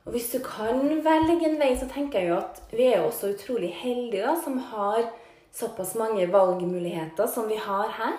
og 0.04 0.12
hvis 0.12 0.30
du 0.34 0.38
kan 0.44 0.82
velge 1.04 1.48
en 1.48 1.58
vei, 1.60 1.72
så 1.80 1.88
tenker 1.88 2.20
jeg 2.20 2.28
jo 2.28 2.36
at 2.42 2.60
vi 2.72 2.90
er 2.90 3.00
også 3.00 3.32
utrolig 3.32 3.72
heldige 3.72 4.26
da, 4.26 4.34
som 4.44 4.58
har 4.58 5.08
såpass 5.54 5.94
mange 5.96 6.26
valgmuligheter 6.32 7.26
som 7.30 7.48
vi 7.48 7.56
har 7.56 7.88
her. 7.96 8.18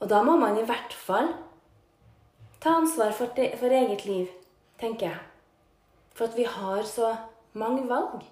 Og 0.00 0.10
da 0.10 0.20
må 0.22 0.36
man 0.36 0.58
i 0.60 0.66
hvert 0.68 0.92
fall 0.92 1.32
Ta 2.60 2.70
ansvar 2.80 3.12
for, 3.12 3.28
det, 3.36 3.52
for 3.60 3.70
eget 3.70 4.04
liv, 4.08 4.26
tenker 4.80 5.06
jeg. 5.06 5.18
For 6.14 6.24
at 6.24 6.36
vi 6.36 6.42
har 6.42 6.82
så 6.82 7.16
mange 7.52 7.84
valg. 7.88 8.24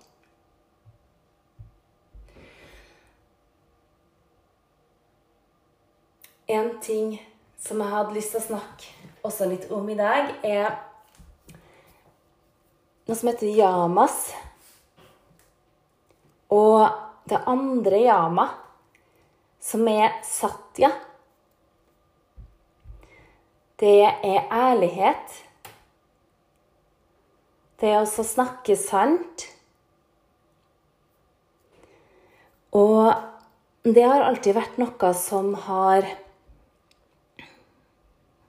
En 6.49 6.81
ting 6.83 7.21
som 7.61 7.79
jeg 7.81 7.93
hadde 7.93 8.17
lyst 8.17 8.35
til 8.35 8.41
å 8.41 8.47
snakke 8.49 9.13
også 9.23 9.47
litt 9.53 9.69
om 9.71 9.87
i 9.93 9.97
dag, 10.01 10.35
er 10.43 10.73
noe 13.05 13.17
som 13.17 13.31
heter 13.31 13.51
yamas. 13.55 14.21
Og 16.55 16.85
det 17.29 17.41
andre 17.51 18.05
yama, 18.05 18.49
som 19.65 19.89
er 19.89 20.21
satya 20.29 20.93
det 23.81 24.05
er 24.07 24.47
ærlighet. 24.55 25.33
Det 27.81 27.91
er 27.91 28.05
å 28.05 28.25
snakke 28.25 28.77
sant. 28.79 29.49
Og 32.75 33.11
det 33.85 34.05
har 34.07 34.23
alltid 34.25 34.55
vært 34.57 34.79
noe 34.81 35.11
som 35.19 35.53
har 35.67 36.07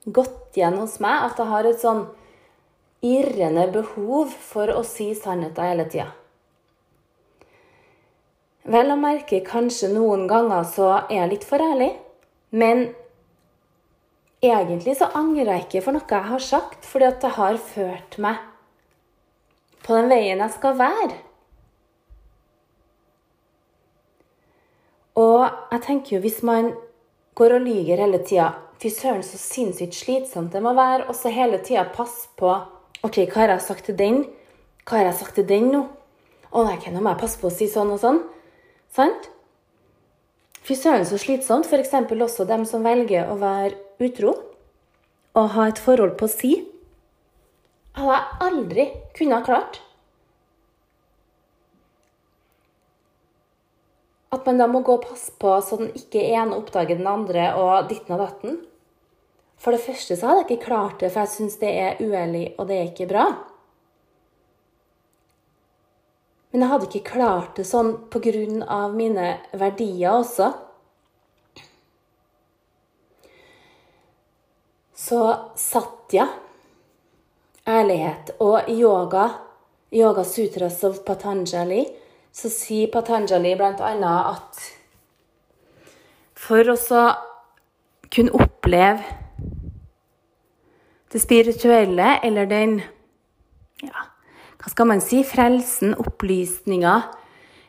gått 0.06 0.56
igjen 0.56 0.78
hos 0.78 0.96
meg. 1.02 1.26
At 1.26 1.42
jeg 1.42 1.50
har 1.50 1.68
et 1.68 1.82
sånn 1.82 2.06
irrende 3.04 3.66
behov 3.72 4.32
for 4.32 4.72
å 4.72 4.84
si 4.86 5.10
sannheten 5.14 5.68
hele 5.68 5.86
tida. 5.90 6.08
Vel 8.66 8.90
å 8.90 8.98
merke 8.98 9.44
kanskje 9.46 9.92
noen 9.92 10.26
ganger 10.30 10.64
så 10.66 10.88
er 10.96 11.20
jeg 11.20 11.32
litt 11.34 11.46
for 11.46 11.62
ærlig, 11.62 11.92
men 12.50 12.88
egentlig 14.42 14.96
så 14.98 15.10
angrer 15.14 15.52
jeg 15.52 15.66
ikke 15.66 15.84
for 15.84 15.94
noe 15.94 16.10
jeg 16.10 16.30
har 16.32 16.42
sagt, 16.42 16.88
fordi 16.88 17.06
at 17.06 17.22
det 17.22 17.36
har 17.36 17.60
ført 17.62 18.18
meg 18.22 18.42
på 19.86 19.94
den 19.94 20.10
veien 20.10 20.42
jeg 20.42 20.54
skal 20.56 20.74
være. 20.80 21.14
Og 25.16 25.46
jeg 25.46 25.82
tenker 25.86 26.16
jo 26.16 26.24
hvis 26.26 26.42
man 26.44 26.74
går 27.38 27.56
og 27.56 27.68
lyver 27.68 28.02
hele 28.04 28.20
tida 28.24 28.54
Fy 28.76 28.90
søren, 28.92 29.22
så 29.24 29.38
sinnssykt 29.40 29.96
slitsomt 29.96 30.52
det 30.52 30.60
må 30.60 30.74
være. 30.76 31.06
Og 31.08 31.16
så 31.16 31.30
hele 31.32 31.62
tida 31.64 31.86
passe 31.94 32.28
på 32.36 32.50
OK, 33.06 33.20
hva 33.30 33.44
har 33.44 33.54
jeg 33.54 33.66
sagt 33.68 33.86
til 33.86 33.96
den? 33.98 34.24
Hva 34.86 34.98
har 34.98 35.10
jeg 35.10 35.18
sagt 35.20 35.36
til 35.38 35.46
den 35.46 35.70
nå? 35.70 35.84
Å 36.50 36.62
nei, 36.66 36.78
nå 36.90 37.02
må 37.02 37.12
jeg 37.12 37.20
passe 37.20 37.38
på 37.38 37.50
å 37.50 37.54
si 37.54 37.68
sånn 37.70 37.92
og 37.94 38.00
sånn. 38.02 38.20
Sant? 38.96 39.28
Fy 40.66 40.74
søren, 40.74 41.06
så 41.06 41.18
slitsomt. 41.20 41.68
F.eks. 41.68 41.92
også 42.10 42.46
dem 42.48 42.64
som 42.66 42.86
velger 42.86 43.30
å 43.30 43.38
være 43.38 43.76
utro 44.02 44.34
og 45.36 45.50
ha 45.52 45.66
et 45.68 45.78
forhold 45.82 46.16
på 46.16 46.26
si, 46.32 46.52
hadde 47.96 48.14
jeg 48.14 48.38
aldri 48.46 48.86
kunnet 49.18 49.44
klart. 49.46 49.82
At 54.32 54.48
man 54.48 54.58
da 54.58 54.66
må 54.68 54.80
gå 54.84 54.96
og 54.96 55.04
passe 55.04 55.34
på 55.38 55.52
så 55.62 55.78
den 55.80 55.92
ikke 55.96 56.24
ene 56.32 56.56
oppdager 56.56 56.98
den 56.98 57.08
andre 57.08 57.50
og 57.60 57.92
ditten 57.92 58.16
og 58.16 58.24
datten. 58.24 58.58
For 59.56 59.72
det 59.72 59.82
første 59.82 60.16
så 60.16 60.28
hadde 60.28 60.44
jeg 60.44 60.50
ikke 60.50 60.66
klart 60.68 61.00
det, 61.00 61.10
for 61.12 61.24
jeg 61.24 61.32
syns 61.32 61.58
det 61.60 61.72
er 61.72 62.00
uærlig, 62.04 62.46
og 62.58 62.68
det 62.68 62.76
er 62.76 62.90
ikke 62.90 63.08
bra. 63.10 63.26
Men 66.52 66.62
jeg 66.62 66.72
hadde 66.72 66.88
ikke 66.90 67.10
klart 67.10 67.56
det 67.58 67.66
sånn 67.68 67.90
pga. 68.12 68.88
mine 68.92 69.26
verdier 69.52 70.12
også. 70.12 70.52
Så 74.96 75.20
satya, 75.56 76.28
ærlighet, 77.68 78.36
og 78.40 78.70
yoga, 78.70 79.28
Yoga 79.92 80.24
Sutras 80.24 80.82
of 80.84 81.04
Patanjali, 81.04 81.86
så 82.32 82.48
sier 82.50 82.88
Patanjali 82.92 83.54
bl.a. 83.56 83.92
at 84.32 84.64
for 86.36 86.72
å 86.72 86.76
kunne 88.12 88.34
oppleve 88.34 89.25
det 91.16 91.22
spirituelle, 91.22 92.18
eller 92.22 92.46
den 92.46 92.80
ja, 93.80 94.02
Hva 94.60 94.72
skal 94.72 94.88
man 94.90 95.00
si? 95.00 95.22
Frelsen, 95.24 95.94
opplysninga. 95.96 96.96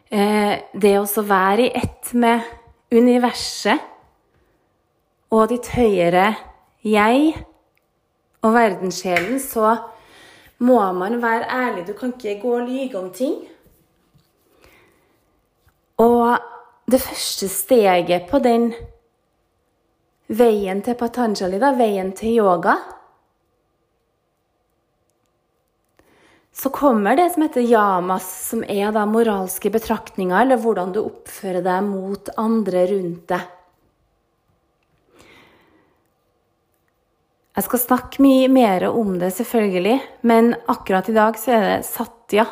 Eh, 0.09 0.55
det 0.73 0.95
å 0.99 1.23
være 1.23 1.67
i 1.67 1.71
ett 1.75 2.11
med 2.15 2.43
universet 2.91 3.79
og 5.31 5.47
ditt 5.51 5.69
høyere 5.75 6.33
jeg 6.87 7.35
og 8.43 8.51
verdenssjelen, 8.55 9.39
så 9.39 9.75
må 10.63 10.79
man 10.95 11.19
være 11.23 11.47
ærlig. 11.47 11.85
Du 11.87 11.93
kan 11.95 12.15
ikke 12.15 12.39
gå 12.41 12.53
og 12.57 12.67
lyge 12.67 12.99
om 12.99 13.09
ting. 13.15 13.39
Og 16.03 16.35
det 16.91 16.99
første 17.03 17.47
steget 17.51 18.27
på 18.31 18.43
den 18.43 18.71
veien 20.27 20.83
til 20.83 20.99
Patanjali, 20.99 21.59
da, 21.63 21.71
veien 21.79 22.11
til 22.15 22.39
yoga 22.43 22.75
Så 26.57 26.69
kommer 26.69 27.15
det 27.15 27.29
som 27.29 27.43
heter 27.45 27.61
yamas, 27.61 28.49
som 28.49 28.63
er 28.65 28.89
da 28.89 29.03
moralske 29.05 29.69
betraktninger, 29.69 30.33
eller 30.41 30.57
hvordan 30.57 30.89
du 30.95 31.03
oppfører 31.03 31.61
deg 31.61 31.83
mot 31.85 32.31
andre 32.33 32.85
rundt 32.89 33.27
deg. 33.29 33.43
Jeg 37.57 37.65
skal 37.65 37.81
snakke 37.81 38.23
mye 38.25 38.47
mer 38.49 38.87
om 38.89 39.11
det, 39.21 39.29
selvfølgelig, 39.37 39.99
men 40.29 40.55
akkurat 40.73 41.09
i 41.09 41.13
dag 41.13 41.37
så 41.37 41.51
er 41.53 41.65
det 41.67 41.85
satya, 41.85 42.45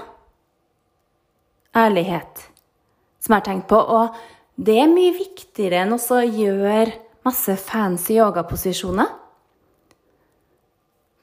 ærlighet, 1.73 2.43
som 3.25 3.33
jeg 3.33 3.41
har 3.41 3.47
tenkt 3.47 3.67
på. 3.71 3.79
Og 3.79 4.19
det 4.67 4.75
er 4.83 4.91
mye 4.91 5.15
viktigere 5.17 5.79
enn 5.81 5.95
å 5.97 6.19
gjøre 6.21 6.93
masse 7.25 7.57
fancy 7.57 8.19
yogaposisjoner. 8.19 9.09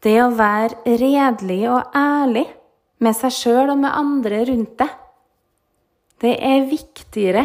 Det 0.03 0.17
å 0.19 0.33
være 0.35 0.99
redelig 0.99 1.61
og 1.71 1.95
ærlig 1.95 2.45
med 3.03 3.17
seg 3.19 3.35
sjøl 3.35 3.73
og 3.73 3.81
med 3.83 3.91
andre 3.91 4.45
rundt 4.49 4.77
deg, 4.81 4.95
det 6.23 6.37
er 6.39 6.69
viktigere. 6.71 7.43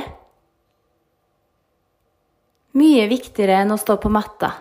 Mye 2.77 3.07
viktigere 3.09 3.63
enn 3.63 3.73
å 3.73 3.79
stå 3.81 3.95
på 3.97 4.11
matta. 4.13 4.51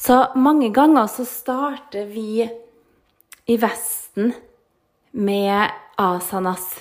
Så 0.00 0.16
mange 0.36 0.68
ganger 0.72 1.08
så 1.12 1.24
starter 1.28 2.08
vi 2.08 2.44
i 2.44 3.56
Vesten 3.60 4.34
med 5.16 5.72
asanas, 6.00 6.74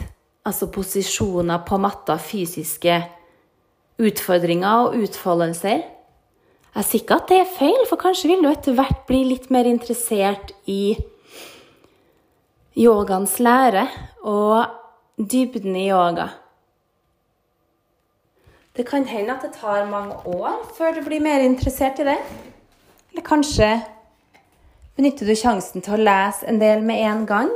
altså 0.47 0.67
posisjoner 0.71 1.63
på 1.67 1.79
matta, 1.81 2.19
fysiske 2.19 2.99
utfordringer 3.99 4.85
og 4.85 4.99
utfoldelser. 5.03 5.83
Jeg 6.75 6.87
sier 6.87 7.03
ikke 7.03 7.17
at 7.19 7.31
det 7.31 7.39
er 7.41 7.55
feil, 7.55 7.79
for 7.89 7.99
kanskje 7.99 8.29
vil 8.31 8.43
du 8.43 8.49
etter 8.51 8.75
hvert 8.77 9.03
bli 9.09 9.23
litt 9.31 9.49
mer 9.51 9.67
interessert 9.67 10.53
i 10.69 10.95
yogaens 12.79 13.37
lære 13.43 13.87
og 14.23 14.65
dybden 15.19 15.75
i 15.75 15.89
yoga. 15.89 16.29
Det 18.75 18.87
kan 18.87 19.05
hende 19.05 19.35
at 19.35 19.43
det 19.43 19.53
tar 19.59 19.89
mange 19.89 20.15
år 20.25 20.61
før 20.77 20.95
du 20.95 21.01
blir 21.03 21.19
mer 21.19 21.43
interessert 21.43 21.99
i 21.99 22.07
det. 22.07 22.19
Eller 23.11 23.25
kanskje 23.25 23.71
benytter 24.95 25.27
du 25.27 25.35
sjansen 25.35 25.83
til 25.83 25.97
å 25.97 26.03
lese 26.03 26.47
en 26.47 26.59
del 26.61 26.85
med 26.85 27.03
en 27.03 27.25
gang. 27.27 27.49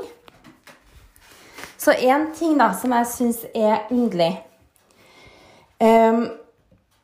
Så 1.77 1.92
én 1.92 2.30
ting 2.36 2.58
da 2.60 2.74
som 2.75 2.92
jeg 2.96 3.12
syns 3.12 3.46
er 3.53 3.88
underlig 3.92 4.34
Um, 5.84 6.30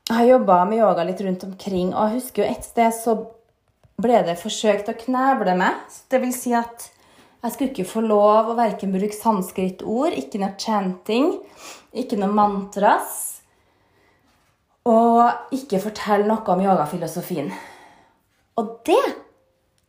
jeg 0.08 0.16
har 0.16 0.26
jobba 0.26 0.62
med 0.66 0.80
yoga 0.80 1.04
litt 1.04 1.20
rundt 1.22 1.44
omkring, 1.44 1.90
og 1.92 2.06
jeg 2.06 2.22
husker 2.22 2.44
jo 2.44 2.52
et 2.54 2.64
sted 2.64 2.94
så 2.96 3.16
ble 4.00 4.22
det 4.24 4.38
forsøkt 4.40 4.88
å 4.88 4.96
kneble 4.96 5.56
meg. 5.60 5.82
Det 6.08 6.22
vil 6.24 6.32
si 6.32 6.54
at 6.56 6.86
jeg 7.39 7.53
skulle 7.53 7.72
ikke 7.72 7.88
få 7.88 8.01
lov 8.03 8.51
å 8.51 8.58
verken 8.58 8.91
bruke 8.91 9.15
sanskrit-ord, 9.15 10.15
ikke 10.17 10.41
noe 10.41 10.58
chanting, 10.60 11.31
ikke 11.96 12.19
noe 12.19 12.36
mantras, 12.36 13.39
og 14.89 15.55
ikke 15.55 15.79
fortelle 15.84 16.27
noe 16.27 16.43
om 16.51 16.63
yogafilosofien. 16.65 17.51
Og 18.60 18.74
det, 18.88 19.00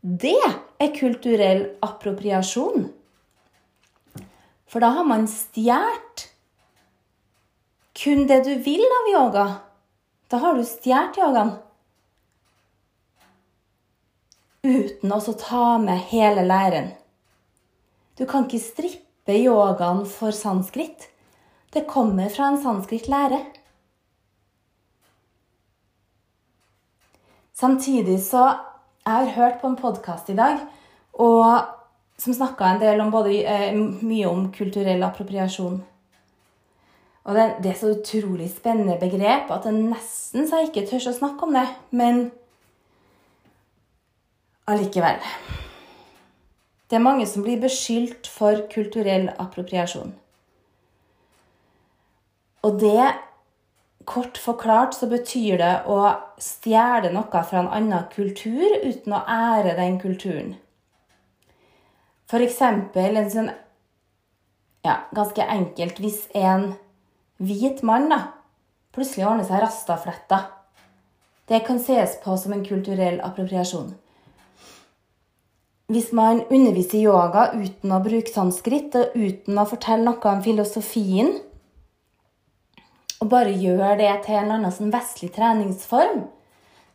det 0.00 0.38
er 0.38 0.94
kulturell 0.94 1.64
appropriasjon. 1.82 2.86
For 4.70 4.82
da 4.84 4.92
har 4.94 5.08
man 5.08 5.26
stjålet 5.30 6.28
kun 8.00 8.22
det 8.30 8.44
du 8.46 8.54
vil 8.62 8.84
av 9.00 9.10
yoga, 9.10 9.48
da 10.30 10.38
har 10.44 10.54
du 10.54 10.62
stjålet 10.64 11.18
yogaen. 11.18 11.50
Uten 14.62 15.12
å 15.16 15.20
ta 15.40 15.66
med 15.82 15.98
hele 16.12 16.46
læren. 16.46 16.92
Du 18.20 18.26
kan 18.28 18.44
ikke 18.44 18.60
strippe 18.60 19.32
yogaen 19.32 20.02
for 20.04 20.34
sanskrit. 20.36 21.06
Det 21.72 21.86
kommer 21.88 22.28
fra 22.28 22.50
en 22.50 22.58
sanskrit-lære. 22.60 23.38
Samtidig 27.56 28.20
så 28.24 28.50
Jeg 29.06 29.14
har 29.16 29.24
hørt 29.24 29.60
på 29.60 29.66
en 29.66 29.76
podkast 29.76 30.28
i 30.28 30.34
dag 30.36 30.58
og, 31.12 31.62
som 32.18 32.34
snakka 32.36 32.64
en 32.64 32.80
del 32.80 33.00
om 33.00 33.10
både, 33.10 33.32
eh, 33.48 33.72
mye 33.74 34.28
om 34.28 34.52
kulturell 34.52 35.02
appropriasjon. 35.02 35.80
Og 37.24 37.34
det, 37.34 37.54
det, 37.62 37.70
er 37.70 37.78
så 37.80 37.94
utrolig 37.96 38.50
spennende 38.50 38.98
begrep 39.00 39.50
at 39.50 39.64
det 39.64 39.72
nesten 39.74 40.46
så 40.46 40.60
jeg 40.60 40.68
ikke 40.68 40.86
tør 40.90 41.08
å 41.08 41.16
snakke 41.16 41.48
om 41.48 41.56
det. 41.56 41.66
Men 41.90 42.30
allikevel. 44.68 45.18
Det 46.90 46.98
er 46.98 47.04
mange 47.04 47.26
som 47.30 47.44
blir 47.46 47.60
beskyldt 47.62 48.26
for 48.26 48.64
kulturell 48.72 49.28
appropriasjon. 49.38 50.10
Og 52.66 52.80
det, 52.82 53.12
kort 54.10 54.40
forklart, 54.42 54.96
så 54.98 55.06
betyr 55.06 55.60
det 55.62 55.74
å 55.86 56.00
stjele 56.42 57.12
noe 57.14 57.44
fra 57.46 57.62
en 57.62 57.70
annen 57.78 58.10
kultur 58.10 58.74
uten 58.82 59.14
å 59.14 59.22
ære 59.22 59.76
den 59.78 60.00
kulturen. 60.02 60.56
Eksempel 62.30 63.16
en 63.18 63.30
sånn 63.30 63.50
Ja, 64.86 64.94
ganske 65.12 65.44
enkelt 65.44 65.98
hvis 66.00 66.22
en 66.34 66.70
hvit 67.36 67.82
mann 67.84 68.06
da, 68.08 68.20
plutselig 68.96 69.26
ordner 69.28 69.44
seg 69.44 69.60
rastafletter. 69.60 70.46
Det 71.50 71.58
kan 71.66 71.82
ses 71.82 72.14
på 72.22 72.36
som 72.40 72.54
en 72.56 72.64
kulturell 72.64 73.18
appropriasjon. 73.20 73.90
Hvis 75.90 76.12
man 76.14 76.44
underviser 76.54 77.00
yoga 77.02 77.48
uten 77.50 77.90
å 77.90 78.02
bruke 78.04 78.30
sanskrit 78.30 78.94
og 78.94 79.16
uten 79.18 79.56
å 79.58 79.66
fortelle 79.66 80.04
noe 80.06 80.30
om 80.30 80.42
filosofien, 80.44 81.32
og 83.18 83.32
bare 83.32 83.56
gjør 83.58 83.98
det 83.98 84.12
til 84.22 84.36
en 84.36 84.44
eller 84.44 84.60
annen 84.60 84.76
sånn 84.76 84.92
vestlig 84.94 85.32
treningsform, 85.34 86.22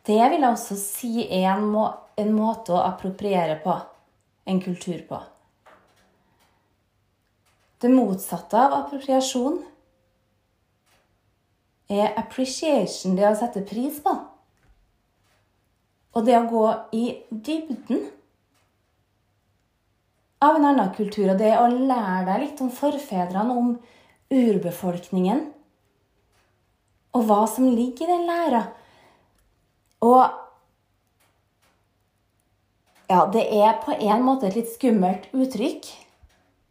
det 0.08 0.16
vil 0.16 0.40
jeg 0.40 0.48
også 0.48 0.78
si 0.80 1.12
er 1.26 1.50
en, 1.52 1.68
må 1.74 1.90
en 2.16 2.32
måte 2.32 2.72
å 2.72 2.80
appropriere 2.86 3.58
på. 3.60 3.76
En 4.46 4.60
kultur 4.62 5.00
på. 5.08 5.20
Det 7.82 7.90
motsatte 7.92 8.56
av 8.56 8.78
appropriasjon 8.80 9.58
er 11.92 12.14
appreciation, 12.16 13.16
det 13.18 13.26
å 13.28 13.36
sette 13.36 13.66
pris 13.66 13.98
på. 14.00 14.14
Og 16.16 16.24
det 16.24 16.38
å 16.38 16.46
gå 16.48 16.68
i 16.96 17.08
dybden 17.28 18.06
av 20.46 20.58
en 20.58 20.68
annen 20.70 20.94
kultur. 20.96 21.28
Og 21.32 21.38
det 21.40 21.52
å 21.58 21.68
lære 21.68 22.24
deg 22.30 22.42
litt 22.44 22.62
om 22.64 22.72
forfedrene, 22.72 23.52
om 23.52 23.76
urbefolkningen. 24.32 25.44
Og 27.16 27.28
hva 27.28 27.44
som 27.50 27.68
ligger 27.68 28.08
i 28.08 28.12
den 28.12 28.26
læra. 28.28 28.64
Og 30.04 30.22
ja, 33.06 33.22
det 33.32 33.46
er 33.54 33.78
på 33.84 33.94
en 33.94 34.24
måte 34.26 34.48
et 34.48 34.58
litt 34.58 34.72
skummelt 34.72 35.28
uttrykk. 35.34 35.86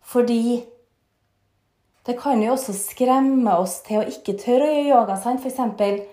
Fordi 0.05 0.65
det 2.05 2.17
kan 2.19 2.41
jo 2.43 2.51
også 2.53 2.75
skremme 2.77 3.55
oss 3.57 3.79
til 3.87 4.03
å 4.03 4.09
ikke 4.09 4.35
tørre 4.37 4.67
å 4.67 4.73
gjøre 4.75 4.91
yoga. 4.91 5.15
Sant? 5.17 5.41
For 5.41 5.49
eksempel, 5.49 6.03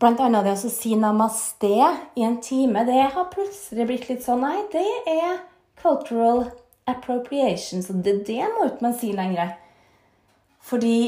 blant 0.00 0.22
annet 0.24 0.46
det 0.46 0.54
å 0.56 0.70
si 0.72 0.94
namaste 0.96 1.68
i 2.16 2.24
en 2.24 2.38
time, 2.44 2.86
det 2.88 3.02
har 3.12 3.28
plutselig 3.32 3.88
blitt 3.90 4.08
litt 4.08 4.24
sånn 4.24 4.46
Nei, 4.46 4.62
det 4.72 4.86
er 5.12 5.42
cultural 5.82 6.46
appropriation. 6.86 7.82
Så 7.82 7.92
det, 7.92 8.26
det 8.26 8.46
må 8.54 8.68
ikke 8.70 8.86
man 8.86 8.98
si 8.98 9.12
lenger. 9.12 9.54
Fordi 10.66 10.98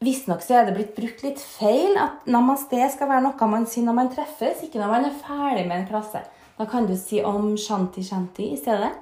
visstnok 0.00 0.42
så 0.42 0.60
er 0.60 0.68
det 0.68 0.76
blitt 0.78 0.96
brukt 0.96 1.22
litt 1.26 1.40
feil 1.42 1.98
at 2.00 2.26
namaste 2.30 2.80
skal 2.94 3.10
være 3.10 3.24
noe 3.26 3.48
man 3.52 3.66
sier 3.68 3.84
når 3.86 3.98
man 3.98 4.12
treffes, 4.14 4.64
ikke 4.64 4.80
når 4.80 4.94
man 4.94 5.08
er 5.10 5.18
ferdig 5.22 5.66
med 5.68 5.82
en 5.82 5.88
klasse. 5.90 6.22
Da 6.58 6.66
kan 6.68 6.86
du 6.88 6.96
si 6.98 7.22
om 7.24 7.54
shanti 7.56 8.04
shanti 8.04 8.50
i 8.54 8.58
stedet. 8.60 8.92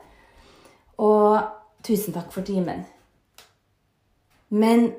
Og 0.99 1.38
tusen 1.87 2.14
takk 2.14 2.33
for 2.35 2.47
timen. 2.47 2.85
Men 4.49 4.92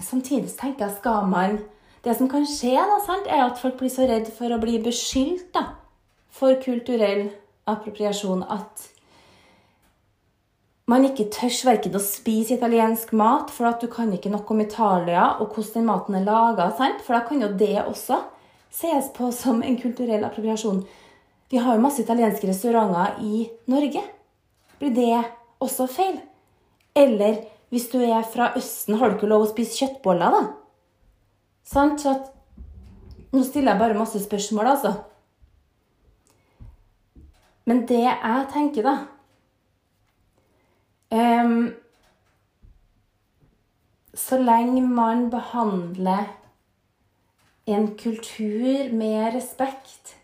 samtidig 0.00 0.52
tenker 0.58 0.88
jeg 0.88 0.98
skal 0.98 1.28
man 1.30 1.62
Det 2.04 2.12
som 2.18 2.28
kan 2.28 2.42
skje, 2.44 2.74
da, 2.76 2.98
sant, 3.00 3.24
er 3.32 3.46
at 3.46 3.56
folk 3.56 3.78
blir 3.80 3.88
så 3.88 4.04
redd 4.04 4.26
for 4.36 4.52
å 4.52 4.58
bli 4.60 4.74
beskyldt 4.84 5.54
da, 5.54 5.62
for 6.28 6.52
kulturell 6.60 7.30
appropriasjon 7.70 8.44
at 8.50 8.90
man 10.90 11.06
ikke 11.08 11.30
tør 11.32 11.54
verken 11.70 11.96
å 11.96 12.02
spise 12.02 12.58
italiensk 12.58 13.14
mat, 13.16 13.48
for 13.48 13.70
at 13.70 13.80
du 13.80 13.88
kan 13.88 14.10
ikke 14.12 14.32
noe 14.32 14.44
om 14.52 14.60
Italia 14.60 15.30
og 15.38 15.54
hvordan 15.54 15.78
den 15.78 15.86
maten 15.88 16.18
er 16.18 16.26
laga. 16.26 16.68
For 16.76 17.16
da 17.16 17.22
kan 17.24 17.40
jo 17.40 17.48
det 17.56 17.78
også 17.86 18.20
ses 18.74 19.08
på 19.16 19.30
som 19.32 19.62
en 19.64 19.78
kulturell 19.80 20.26
appropriasjon. 20.26 20.82
Vi 21.48 21.62
har 21.62 21.76
jo 21.76 21.84
masse 21.84 22.02
italienske 22.04 22.50
restauranter 22.50 23.16
i 23.24 23.46
Norge. 23.70 24.02
Blir 24.80 24.92
det 24.92 25.24
også 25.64 25.88
feil? 25.88 26.18
Eller 26.94 27.40
hvis 27.72 27.88
du 27.90 27.98
er 28.04 28.22
fra 28.28 28.52
Østen, 28.58 28.98
har 28.98 29.10
du 29.10 29.16
ikke 29.16 29.30
lov 29.30 29.46
å 29.46 29.50
spise 29.50 29.80
kjøttboller, 29.80 30.36
da? 30.36 30.42
Sant? 31.64 32.04
Så 32.04 32.12
at 32.12 32.30
Nå 33.34 33.40
stiller 33.42 33.72
jeg 33.72 33.80
bare 33.80 33.98
masse 33.98 34.20
spørsmål, 34.22 34.68
altså. 34.76 34.92
Men 37.64 37.86
det 37.88 38.02
jeg 38.04 38.46
tenker, 38.52 38.82
da 38.84 38.96
um, 41.44 41.72
Så 44.14 44.38
lenge 44.38 44.82
man 44.86 45.30
behandler 45.32 46.28
en 47.66 47.88
kultur 47.98 48.92
med 48.92 49.34
respekt 49.34 50.16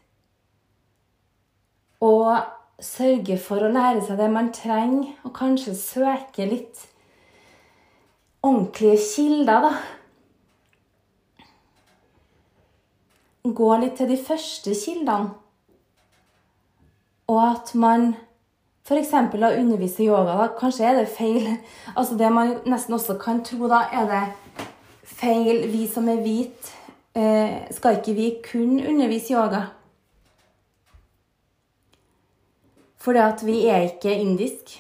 og 2.00 2.37
sørger 2.81 3.40
for 3.40 3.64
å 3.64 3.72
lære 3.72 4.00
seg 4.05 4.20
det 4.20 4.29
man 4.33 4.53
trenger, 4.57 5.11
og 5.24 5.35
kanskje 5.37 5.74
søke 5.76 6.46
litt 6.48 6.79
ordentlige 8.46 8.96
kilder, 9.05 9.66
da 9.66 9.72
gå 13.61 13.70
litt 13.81 13.96
til 14.00 14.09
de 14.11 14.16
første 14.20 14.74
kildene. 14.76 15.35
Og 17.30 17.38
at 17.46 17.74
man 17.78 18.14
f.eks. 18.86 19.10
da 19.10 19.52
underviser 19.54 20.08
yoga, 20.08 20.34
da, 20.40 20.48
kanskje 20.58 20.88
er 20.88 20.98
det 20.98 21.08
feil 21.14 21.46
Altså 21.98 22.16
det 22.18 22.30
man 22.34 22.56
nesten 22.66 22.96
også 22.96 23.18
kan 23.22 23.44
tro, 23.46 23.68
da, 23.70 23.84
er 23.92 24.08
det 24.10 24.66
feil 25.04 25.66
Vi 25.70 25.86
som 25.90 26.08
er 26.10 26.22
hvite, 26.24 26.74
eh, 27.14 27.70
skal 27.70 28.00
ikke 28.00 28.16
vi 28.18 28.30
kun 28.44 28.80
undervise 28.80 29.34
yoga? 29.36 29.68
Fordi 33.00 33.18
at 33.18 33.42
vi 33.46 33.66
er 33.66 33.86
ikke 33.86 34.12
indisk. 34.12 34.74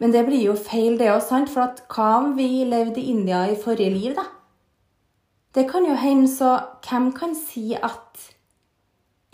Men 0.00 0.12
det 0.14 0.24
blir 0.24 0.40
jo 0.46 0.54
feil, 0.56 0.96
det 0.96 1.10
òg, 1.12 1.20
sant? 1.20 1.50
For 1.52 1.66
at 1.66 1.82
hva 1.92 2.14
om 2.22 2.30
vi 2.38 2.64
levde 2.64 3.02
i 3.02 3.10
India 3.12 3.42
i 3.50 3.58
forrige 3.60 3.92
liv, 3.92 4.14
da? 4.16 4.24
Det 5.54 5.66
kan 5.68 5.84
jo 5.84 5.98
hende, 5.98 6.28
så 6.30 6.54
hvem 6.86 7.10
kan 7.12 7.34
si 7.36 7.74
at 7.76 8.30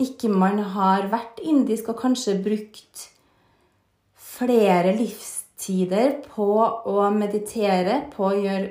ikke 0.01 0.29
man 0.29 0.59
har 0.75 1.07
vært 1.09 1.39
indisk 1.41 1.89
og 1.89 2.01
kanskje 2.03 2.37
brukt 2.43 3.07
flere 4.37 4.93
livstider 4.97 6.19
på 6.29 6.49
å 6.61 7.07
meditere, 7.13 8.03
på 8.13 8.27
å 8.29 8.35
gjøre 8.37 8.69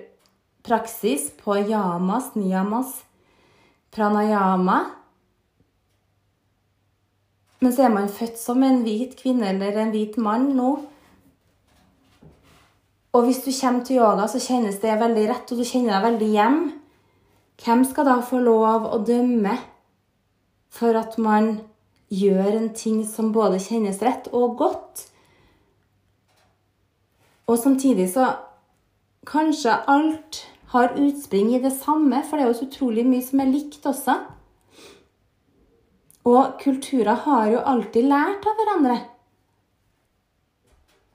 praksis, 0.66 1.30
på 1.42 1.58
yamas, 1.66 2.32
niyamas, 2.38 3.00
pranayama. 3.94 4.78
Men 7.62 7.72
så 7.74 7.86
er 7.86 7.94
man 7.94 8.10
født 8.12 8.38
som 8.38 8.62
en 8.62 8.82
hvit 8.86 9.16
kvinne 9.18 9.50
eller 9.50 9.80
en 9.82 9.94
hvit 9.94 10.18
mann 10.22 10.52
nå. 10.54 10.72
Og 13.16 13.24
hvis 13.24 13.40
du 13.46 13.50
kommer 13.50 13.82
til 13.82 13.98
yoga, 14.02 14.26
så 14.28 14.38
kjennes 14.42 14.76
det 14.82 14.98
veldig 15.00 15.22
rett, 15.30 15.50
og 15.50 15.58
du 15.58 15.64
kjenner 15.64 15.96
deg 15.96 16.04
veldig 16.04 16.34
hjem. 16.34 16.58
Hvem 17.64 17.86
skal 17.88 18.06
da 18.10 18.18
få 18.20 18.42
lov 18.44 18.84
å 18.92 19.00
dømme 19.08 19.56
for 20.76 20.96
at 20.98 21.16
man 21.18 21.56
gjør 22.12 22.52
en 22.52 22.72
ting 22.76 23.00
som 23.08 23.32
både 23.34 23.60
kjennes 23.62 24.02
rett 24.04 24.28
og 24.36 24.58
godt? 24.60 25.06
Og 27.46 27.58
samtidig 27.58 28.10
så 28.12 28.34
Kanskje 29.26 29.72
alt 29.90 30.36
har 30.70 30.92
utspring 30.94 31.48
i 31.50 31.58
det 31.58 31.72
samme, 31.74 32.20
for 32.22 32.38
det 32.38 32.44
er 32.44 32.50
jo 32.52 32.58
så 32.60 32.66
utrolig 32.68 33.02
mye 33.02 33.24
som 33.26 33.40
er 33.42 33.48
likt 33.50 33.88
også. 33.90 34.14
Og 36.30 36.60
kulturer 36.62 37.24
har 37.24 37.48
jo 37.50 37.64
alltid 37.72 38.06
lært 38.06 38.46
av 38.46 38.60
hverandre. 38.60 39.00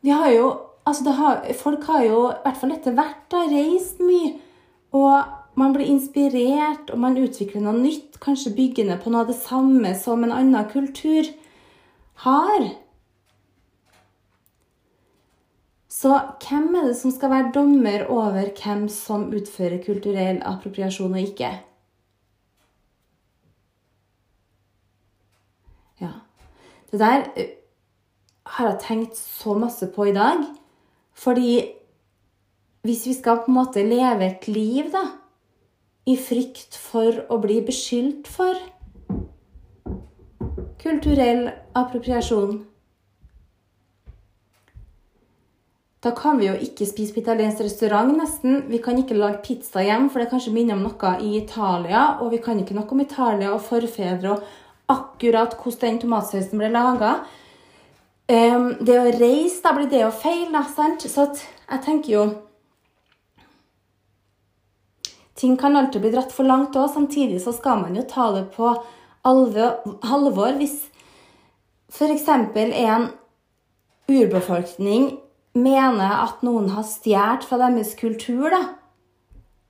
Vi 0.04 0.12
har 0.12 0.34
jo 0.36 0.50
Altså, 0.82 1.12
har, 1.13 1.43
folk 1.54 1.84
har 1.86 2.04
jo, 2.04 2.21
i 2.32 2.41
hvert 2.41 2.58
fall 2.58 2.71
etter 2.74 2.95
hvert, 2.97 3.34
reist 3.52 4.00
mye. 4.02 4.32
Og 4.97 5.13
man 5.59 5.73
blir 5.75 5.89
inspirert, 5.91 6.91
og 6.93 6.99
man 7.03 7.17
utvikler 7.19 7.63
noe 7.63 7.75
nytt. 7.79 8.19
Kanskje 8.23 8.53
byggende 8.55 8.99
på 9.01 9.11
noe 9.11 9.25
av 9.25 9.31
det 9.31 9.39
samme 9.41 9.93
som 9.99 10.23
en 10.23 10.33
annen 10.35 10.69
kultur 10.71 11.27
har. 12.23 12.69
Så 15.91 16.13
hvem 16.41 16.71
er 16.79 16.87
det 16.87 16.95
som 16.97 17.11
skal 17.13 17.33
være 17.33 17.51
dommer 17.55 18.07
over 18.09 18.53
hvem 18.57 18.87
som 18.89 19.27
utfører 19.35 19.83
kulturell 19.83 20.39
appropriasjon 20.47 21.17
og 21.17 21.27
ikke? 21.33 21.51
Ja. 26.01 26.13
Det 26.89 26.99
der 27.01 27.27
eh, 27.35 27.53
har 28.55 28.71
jeg 28.71 28.83
tenkt 28.87 29.19
så 29.19 29.53
masse 29.59 29.91
på 29.93 30.09
i 30.09 30.15
dag. 30.15 30.45
Fordi 31.13 31.51
hvis 32.81 33.05
vi 33.05 33.13
skal 33.13 33.43
på 33.43 33.51
en 33.51 33.59
måte 33.59 33.83
leve 33.85 34.25
et 34.25 34.47
liv, 34.47 34.89
da 34.93 35.20
i 36.09 36.17
frykt 36.17 36.77
for 36.79 37.23
å 37.29 37.37
bli 37.41 37.59
beskyldt 37.65 38.29
for 38.31 38.57
kulturell 40.81 41.49
appropriasjon. 41.77 42.61
Da 46.01 46.15
kan 46.17 46.39
vi 46.39 46.47
jo 46.47 46.55
ikke 46.57 46.87
spise 46.89 47.13
på 47.13 47.21
italiensk 47.21 47.61
restaurant, 47.61 48.15
nesten. 48.17 48.63
Vi 48.71 48.79
kan 48.81 48.97
ikke 48.97 49.13
lage 49.19 49.43
pizza 49.45 49.83
hjem, 49.85 50.09
for 50.09 50.17
det 50.17 50.31
kanskje 50.31 50.53
minner 50.55 50.73
om 50.73 50.81
noe 50.87 51.11
i 51.21 51.35
Italia. 51.37 52.17
Og 52.23 52.31
vi 52.33 52.39
kan 52.41 52.57
ikke 52.57 52.73
noe 52.73 52.89
om 52.89 53.03
Italia 53.03 53.51
og 53.53 53.61
forfedre 53.61 54.33
og 54.33 54.47
akkurat 54.89 55.53
hvordan 55.53 55.83
den 55.83 55.99
tomatsausen 56.01 56.57
ble 56.57 56.71
laga. 56.73 57.19
Um, 58.31 58.71
det 58.81 58.97
å 58.97 59.11
reise, 59.13 59.61
da 59.61 59.75
blir 59.75 59.91
det 59.91 60.01
jo 60.01 60.09
feil, 60.15 60.47
da, 60.53 60.63
sant? 60.65 61.05
Så 61.05 61.27
jeg 61.35 61.83
tenker 61.85 62.15
jo 62.15 62.25
Ting 65.41 65.56
kan 65.58 65.75
alltid 65.75 66.04
bli 66.04 66.12
dratt 66.13 66.34
for 66.36 66.45
langt 66.45 66.75
òg. 66.77 66.91
Samtidig 66.93 67.39
så 67.41 67.54
skal 67.56 67.82
man 67.82 67.95
jo 67.97 68.06
ta 68.06 68.27
det 68.36 68.43
på 68.54 68.75
alvor 69.25 70.58
hvis 70.60 70.75
f.eks. 71.91 72.27
en 72.30 73.08
urbefolkning 74.12 75.08
mener 75.58 76.13
at 76.21 76.43
noen 76.45 76.69
har 76.75 76.86
stjålet 76.88 77.47
fra 77.47 77.58
deres 77.60 77.95
kultur, 77.99 78.47
da, 78.54 78.62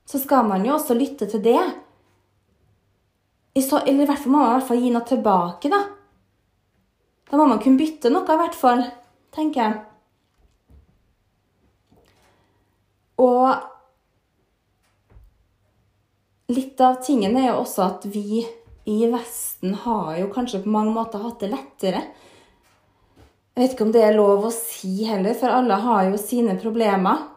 så 0.05 0.19
skal 0.21 0.45
man 0.49 0.65
jo 0.67 0.75
også 0.75 0.97
lytte 0.97 1.29
til 1.31 1.41
det. 1.45 1.61
Så, 3.55 3.79
eller 3.79 4.03
i 4.03 4.09
hvert 4.11 4.21
fall 4.21 4.35
må 4.35 4.43
man 4.43 4.51
i 4.51 4.57
hvert 4.59 4.69
fall 4.69 4.83
gi 4.83 4.91
noe 4.93 5.07
tilbake, 5.07 5.71
da. 5.71 5.81
Da 7.31 7.39
må 7.39 7.47
man 7.47 7.63
kunne 7.63 7.79
bytte 7.79 8.11
noe, 8.11 8.27
i 8.27 8.41
hvert 8.43 8.59
fall, 8.59 8.85
tenker 9.31 9.63
jeg. 9.63 9.81
Og 13.21 13.70
Litt 16.51 16.81
av 16.83 16.97
tingen 17.05 17.37
er 17.39 17.51
jo 17.51 17.61
også 17.61 17.83
at 17.85 18.05
vi 18.11 18.41
i 18.89 18.97
Vesten 19.11 19.75
har 19.85 20.17
jo 20.19 20.31
kanskje 20.33 20.63
på 20.63 20.71
mange 20.73 20.91
måter 20.95 21.21
hatt 21.23 21.39
det 21.43 21.51
lettere. 21.53 22.01
Jeg 23.51 23.61
vet 23.61 23.75
ikke 23.75 23.85
om 23.85 23.93
det 23.93 24.01
er 24.03 24.17
lov 24.17 24.47
å 24.47 24.51
si 24.55 25.05
heller, 25.07 25.35
for 25.37 25.53
alle 25.53 25.77
har 25.83 26.09
jo 26.09 26.19
sine 26.19 26.57
problemer. 26.59 27.27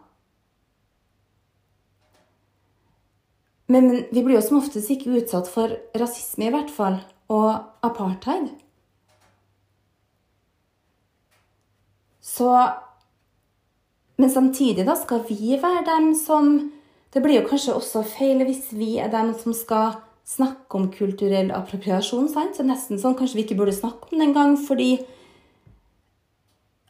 Men 3.70 3.90
vi 4.11 4.22
blir 4.22 4.38
jo 4.38 4.44
som 4.44 4.61
oftest 4.61 4.90
ikke 4.92 5.14
utsatt 5.20 5.48
for 5.50 5.72
rasisme, 5.98 6.48
i 6.48 6.55
hvert 6.55 6.72
fall, 6.72 7.00
og 7.33 7.50
apartheid. 7.87 8.50
Så 12.24 12.50
Men 14.16 14.31
samtidig 14.31 14.85
da 14.87 14.94
skal 14.94 15.24
vi 15.27 15.57
være 15.59 15.81
dem 15.88 16.12
som 16.14 16.70
det 17.14 17.22
blir 17.22 17.38
jo 17.38 17.46
kanskje 17.46 17.77
også 17.79 18.03
feil 18.16 18.42
hvis 18.42 18.72
vi 18.74 18.96
er 18.98 19.12
dem 19.12 19.31
som 19.38 19.55
skal 19.55 20.00
snakke 20.27 20.79
om 20.79 20.88
kulturell 20.90 21.53
appropriasjon. 21.55 22.27
Sant? 22.33 22.57
Så 22.59 22.66
nesten 22.66 22.98
sånn 22.98 23.14
kanskje 23.18 23.38
vi 23.38 23.44
ikke 23.46 23.59
burde 23.61 23.77
snakke 23.77 24.09
om 24.09 24.18
det 24.18 24.27
engang, 24.27 24.57
fordi 24.59 25.05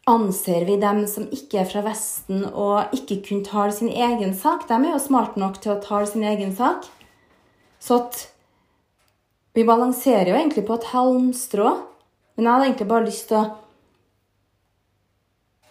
anser 0.09 0.65
vi 0.69 0.77
dem 0.81 1.03
som 1.09 1.27
ikke 1.33 1.63
er 1.63 1.69
fra 1.69 1.83
Vesten 1.85 2.45
og 2.51 2.95
ikke 2.97 3.21
kun 3.27 3.43
tar 3.45 3.73
sin 3.75 3.91
egen 3.93 4.33
sak? 4.37 4.65
De 4.69 4.79
er 4.79 4.95
jo 4.95 5.03
smarte 5.03 5.41
nok 5.41 5.61
til 5.61 5.75
å 5.75 5.83
ta 5.85 6.01
sin 6.09 6.25
egen 6.25 6.55
sak. 6.57 6.89
Så 7.81 8.01
at 8.01 8.23
vi 9.55 9.67
balanserer 9.69 10.33
jo 10.33 10.39
egentlig 10.39 10.65
på 10.67 10.79
et 10.79 10.89
halmstrå. 10.95 11.77
Men 12.35 12.47
jeg 12.47 12.53
hadde 12.53 12.71
egentlig 12.71 12.91
bare 12.95 13.11
lyst 13.11 13.29
til 13.29 13.43
å 13.43 13.45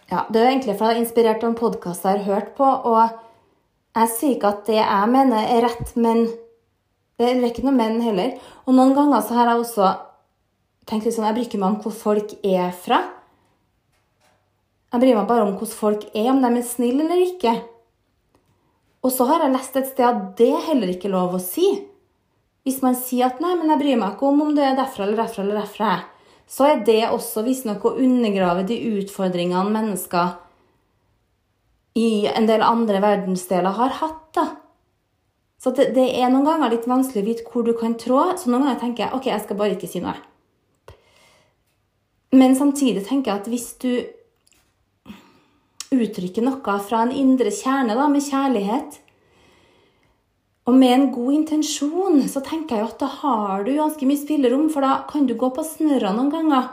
Ja, 0.04 0.26
det 0.30 0.38
er 0.38 0.50
egentlig 0.50 0.74
for 0.76 0.86
jeg 0.86 0.94
er 0.94 1.00
inspirert 1.00 1.42
av 1.42 1.48
en 1.48 1.56
podkast 1.58 2.04
jeg 2.04 2.20
har 2.20 2.26
hørt 2.28 2.50
på. 2.54 2.64
og 2.64 3.18
jeg 3.94 4.10
sier 4.10 4.34
ikke 4.34 4.50
at 4.50 4.64
det 4.66 4.80
jeg 4.80 5.10
mener, 5.12 5.44
er 5.46 5.66
rett, 5.68 5.92
men 5.94 6.24
det 7.18 7.28
er 7.30 7.44
ikke 7.46 7.62
noe 7.66 7.76
men 7.76 8.00
heller. 8.02 8.34
Og 8.66 8.74
noen 8.74 8.94
ganger 8.96 9.22
så 9.22 9.36
har 9.38 9.52
jeg 9.52 9.62
også 9.62 9.90
tenkt 10.88 11.06
litt 11.06 11.16
sånn 11.16 11.28
Jeg 11.28 11.36
bryr 11.38 11.60
meg 11.60 11.68
om 11.68 11.78
hvor 11.84 11.94
folk 11.94 12.34
er 12.42 12.74
fra. 12.74 13.00
Jeg 14.94 15.02
bryr 15.02 15.16
meg 15.18 15.30
bare 15.30 15.46
om 15.46 15.54
hvordan 15.54 15.78
folk 15.78 16.08
er, 16.10 16.28
om 16.32 16.42
de 16.42 16.50
er 16.50 16.66
snille 16.66 17.06
eller 17.06 17.22
ikke. 17.22 17.54
Og 19.04 19.12
så 19.12 19.26
har 19.28 19.44
jeg 19.44 19.54
lest 19.54 19.78
et 19.78 19.90
sted 19.90 20.06
at 20.06 20.22
det 20.38 20.50
er 20.54 20.68
heller 20.70 20.90
ikke 20.90 21.12
lov 21.12 21.36
å 21.36 21.42
si. 21.42 21.66
Hvis 22.64 22.80
man 22.82 22.96
sier 22.96 23.28
at 23.28 23.40
'nei, 23.42 23.54
men 23.60 23.70
jeg 23.74 23.82
bryr 23.82 23.98
meg 24.00 24.14
ikke 24.14 24.26
om 24.26 24.40
om 24.40 24.54
du 24.56 24.62
er 24.62 24.74
derfra 24.74 25.04
eller 25.04 25.20
derfra', 25.20 25.42
eller 25.44 25.60
derfra, 25.60 25.90
så 26.48 26.66
er 26.70 26.84
det 26.86 27.10
også 27.10 27.44
visstnok 27.44 27.84
å 27.84 27.96
undergrave 28.00 28.64
de 28.66 28.78
utfordringene 28.98 29.70
mennesker 29.70 30.32
i 31.94 32.26
en 32.26 32.46
del 32.50 32.62
andre 32.66 33.00
verdensdeler 33.02 33.76
har 33.78 33.98
hatt. 34.00 34.22
da. 34.34 34.46
Så 35.62 35.70
det, 35.70 35.92
det, 35.96 36.08
er 36.18 36.28
noen 36.32 36.44
ganger 36.48 36.74
litt 36.74 36.88
vanskelig 36.90 37.22
å 37.22 37.28
vite 37.28 37.46
hvor 37.50 37.64
du 37.64 37.72
kan 37.78 37.94
trå. 38.00 38.20
Så 38.36 38.50
noen 38.50 38.66
ganger 38.66 38.80
tenker 38.82 39.06
jeg 39.06 39.16
ok, 39.16 39.30
jeg 39.30 39.44
skal 39.46 39.60
bare 39.60 39.76
ikke 39.78 39.90
si 39.90 40.02
noe. 40.04 40.16
Men 42.34 42.56
samtidig 42.58 43.06
tenker 43.06 43.30
jeg 43.30 43.44
at 43.44 43.48
hvis 43.52 43.70
du 43.80 43.92
uttrykker 45.94 46.42
noe 46.42 46.78
fra 46.82 47.04
en 47.04 47.14
indre 47.14 47.52
kjerne 47.54 47.94
da, 47.94 48.08
med 48.10 48.26
kjærlighet, 48.26 49.00
og 50.64 50.76
med 50.80 50.94
en 50.96 51.10
god 51.12 51.32
intensjon, 51.36 52.22
så 52.28 52.40
tenker 52.44 52.80
jeg 52.80 52.88
at 52.88 53.02
da 53.02 53.08
har 53.20 53.66
du 53.66 53.74
ganske 53.76 54.08
mye 54.08 54.20
spillerom, 54.20 54.70
for 54.72 54.84
da 54.84 55.02
kan 55.10 55.28
du 55.28 55.36
gå 55.38 55.50
på 55.52 55.64
snørra 55.66 56.14
noen 56.16 56.32
ganger. 56.32 56.70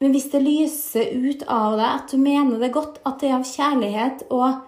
Men 0.00 0.14
hvis 0.14 0.30
det 0.32 0.40
lyser 0.40 1.12
ut 1.12 1.42
av 1.44 1.76
deg 1.76 1.86
at 1.86 2.12
du 2.12 2.16
mener 2.20 2.56
det 2.62 2.72
godt, 2.72 3.02
at 3.04 3.20
det 3.20 3.28
er 3.28 3.36
av 3.36 3.44
kjærlighet, 3.44 4.24
og 4.32 4.64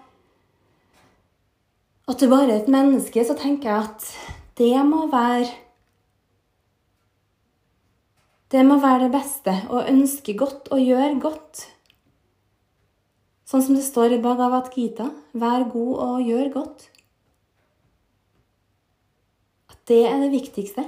at 2.11 2.19
du 2.21 2.27
bare 2.29 2.51
er 2.51 2.59
et 2.61 2.69
menneske, 2.71 3.23
så 3.25 3.33
tenker 3.39 3.71
jeg 3.71 3.87
at 3.87 4.07
det 4.59 4.75
må 4.85 5.07
være 5.11 5.49
Det 8.53 8.61
må 8.61 8.75
være 8.77 9.07
det 9.07 9.13
beste 9.15 9.53
å 9.73 9.79
ønske 9.89 10.35
godt 10.37 10.67
og 10.75 10.77
gjøre 10.77 11.15
godt. 11.23 11.63
Sånn 13.49 13.63
som 13.65 13.73
det 13.73 13.85
står 13.87 14.13
i 14.13 14.19
Bhagavad 14.21 14.69
Gita 14.75 15.07
vær 15.33 15.65
god 15.73 15.95
og 16.05 16.27
gjør 16.29 16.51
godt. 16.53 16.85
At 19.73 19.79
det 19.89 20.03
er 20.05 20.21
det 20.21 20.29
viktigste. 20.35 20.85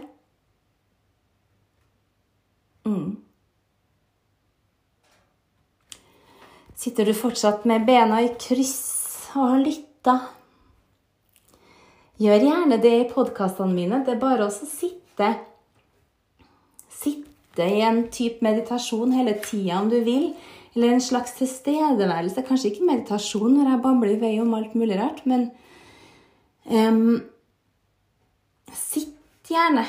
Mm. 2.85 3.24
Sitter 6.75 7.07
du 7.07 7.13
fortsatt 7.15 7.65
med 7.65 7.85
bena 7.87 8.19
i 8.23 8.33
kryss 8.39 9.31
og 9.35 9.51
har 9.53 9.61
lytta? 9.63 10.15
Gjør 12.19 12.45
gjerne 12.47 12.79
det 12.83 12.93
i 12.99 13.07
podkastene 13.11 13.75
mine. 13.75 14.01
Det 14.03 14.15
er 14.15 14.21
bare 14.21 14.47
å 14.47 14.53
sitte 14.53 15.33
Sitte 16.95 17.63
i 17.71 17.81
en 17.83 18.05
type 18.11 18.43
meditasjon 18.43 19.13
hele 19.15 19.35
tida 19.43 19.79
om 19.81 19.89
du 19.91 19.97
vil. 20.03 20.29
Eller 20.75 20.95
en 20.95 21.03
slags 21.03 21.35
tilstedeværelse. 21.37 22.43
Kanskje 22.47 22.73
ikke 22.73 22.87
meditasjon 22.87 23.53
når 23.55 23.69
jeg 23.71 23.83
babler 23.83 24.13
i 24.15 24.19
vei 24.19 24.33
om 24.43 24.53
alt 24.57 24.75
mulig 24.75 24.99
rart, 24.99 25.21
men 25.27 25.49
um, 26.67 27.23
Sitt 28.75 29.13
gjerne. 29.47 29.85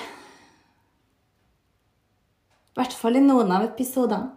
I 2.70 2.78
hvert 2.78 2.94
fall 2.94 3.18
i 3.18 3.24
noen 3.24 3.50
av 3.56 3.64
episodene. 3.66 4.35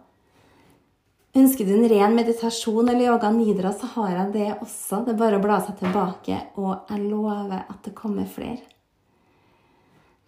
Ønsker 1.30 1.66
du 1.66 1.76
en 1.76 1.86
ren 1.86 2.16
meditasjon 2.18 2.88
eller 2.88 3.06
yoga 3.12 3.28
nidra, 3.30 3.70
så 3.70 3.86
har 3.92 4.10
jeg 4.16 4.32
det 4.34 4.48
også. 4.56 5.04
Det 5.06 5.12
er 5.14 5.20
bare 5.20 5.38
å 5.38 5.44
bla 5.44 5.60
seg 5.62 5.76
tilbake, 5.78 6.38
og 6.58 6.90
jeg 6.90 7.04
lover 7.06 7.60
at 7.60 7.78
det 7.86 7.94
kommer 7.94 8.26
flere. 8.26 8.64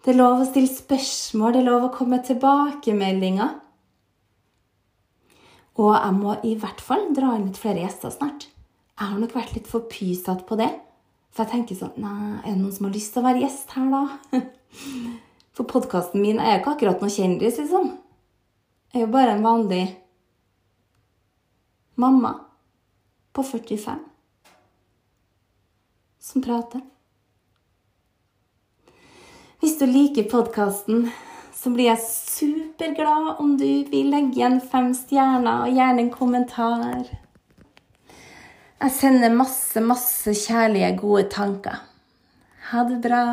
Det 0.03 0.13
er 0.13 0.19
lov 0.19 0.43
å 0.43 0.47
stille 0.47 0.71
spørsmål, 0.71 1.53
det 1.55 1.59
er 1.61 1.67
lov 1.67 1.87
å 1.87 1.91
komme 1.95 2.17
med 2.17 2.27
tilbakemeldinger. 2.27 3.51
Og 5.79 5.91
jeg 5.95 6.15
må 6.21 6.37
i 6.45 6.53
hvert 6.59 6.83
fall 6.83 7.09
dra 7.15 7.33
inn 7.35 7.49
litt 7.49 7.59
flere 7.59 7.83
gjester 7.83 8.13
snart. 8.13 8.47
Jeg 8.93 9.09
har 9.09 9.19
nok 9.19 9.35
vært 9.35 9.55
litt 9.57 9.67
for 9.67 9.87
pysete 9.91 10.45
på 10.47 10.55
det. 10.59 10.69
For 11.33 11.43
jeg 11.43 11.51
tenker 11.55 11.79
sånn 11.79 11.95
Nei, 11.97 12.43
er 12.43 12.51
det 12.51 12.59
noen 12.59 12.75
som 12.75 12.87
har 12.87 12.93
lyst 12.93 13.15
til 13.15 13.23
å 13.23 13.25
være 13.25 13.41
gjest 13.41 13.73
her, 13.73 13.89
da? 13.89 14.39
For 15.57 15.69
podkasten 15.69 16.21
min 16.21 16.39
er 16.41 16.55
jo 16.55 16.59
ikke 16.61 16.75
akkurat 16.75 17.01
noe 17.01 17.13
kjendis, 17.13 17.59
liksom. 17.61 17.91
Jeg 18.93 19.01
er 19.01 19.05
jo 19.07 19.13
bare 19.13 19.33
en 19.33 19.45
vanlig 19.45 19.83
mamma 21.95 22.33
på 23.33 23.43
45 23.43 23.99
som 26.23 26.41
prater. 26.41 26.81
Hvis 29.59 29.77
du 29.79 29.85
liker 29.87 30.27
podkasten, 30.31 31.05
så 31.55 31.71
blir 31.71 31.91
jeg 31.91 32.03
superglad 32.03 33.39
om 33.39 33.53
du 33.59 33.67
vil 33.91 34.09
legge 34.11 34.39
igjen 34.39 34.57
fem 34.59 34.91
stjerner 34.97 35.67
og 35.67 35.77
gjerne 35.77 36.03
en 36.03 36.11
kommentar. 36.11 37.05
Jeg 38.83 38.91
sender 38.97 39.31
masse, 39.31 39.79
masse 39.79 40.33
kjærlige, 40.35 40.95
gode 40.99 41.29
tanker. 41.31 41.79
Ha 42.71 42.83
det 42.89 42.99
bra. 43.05 43.23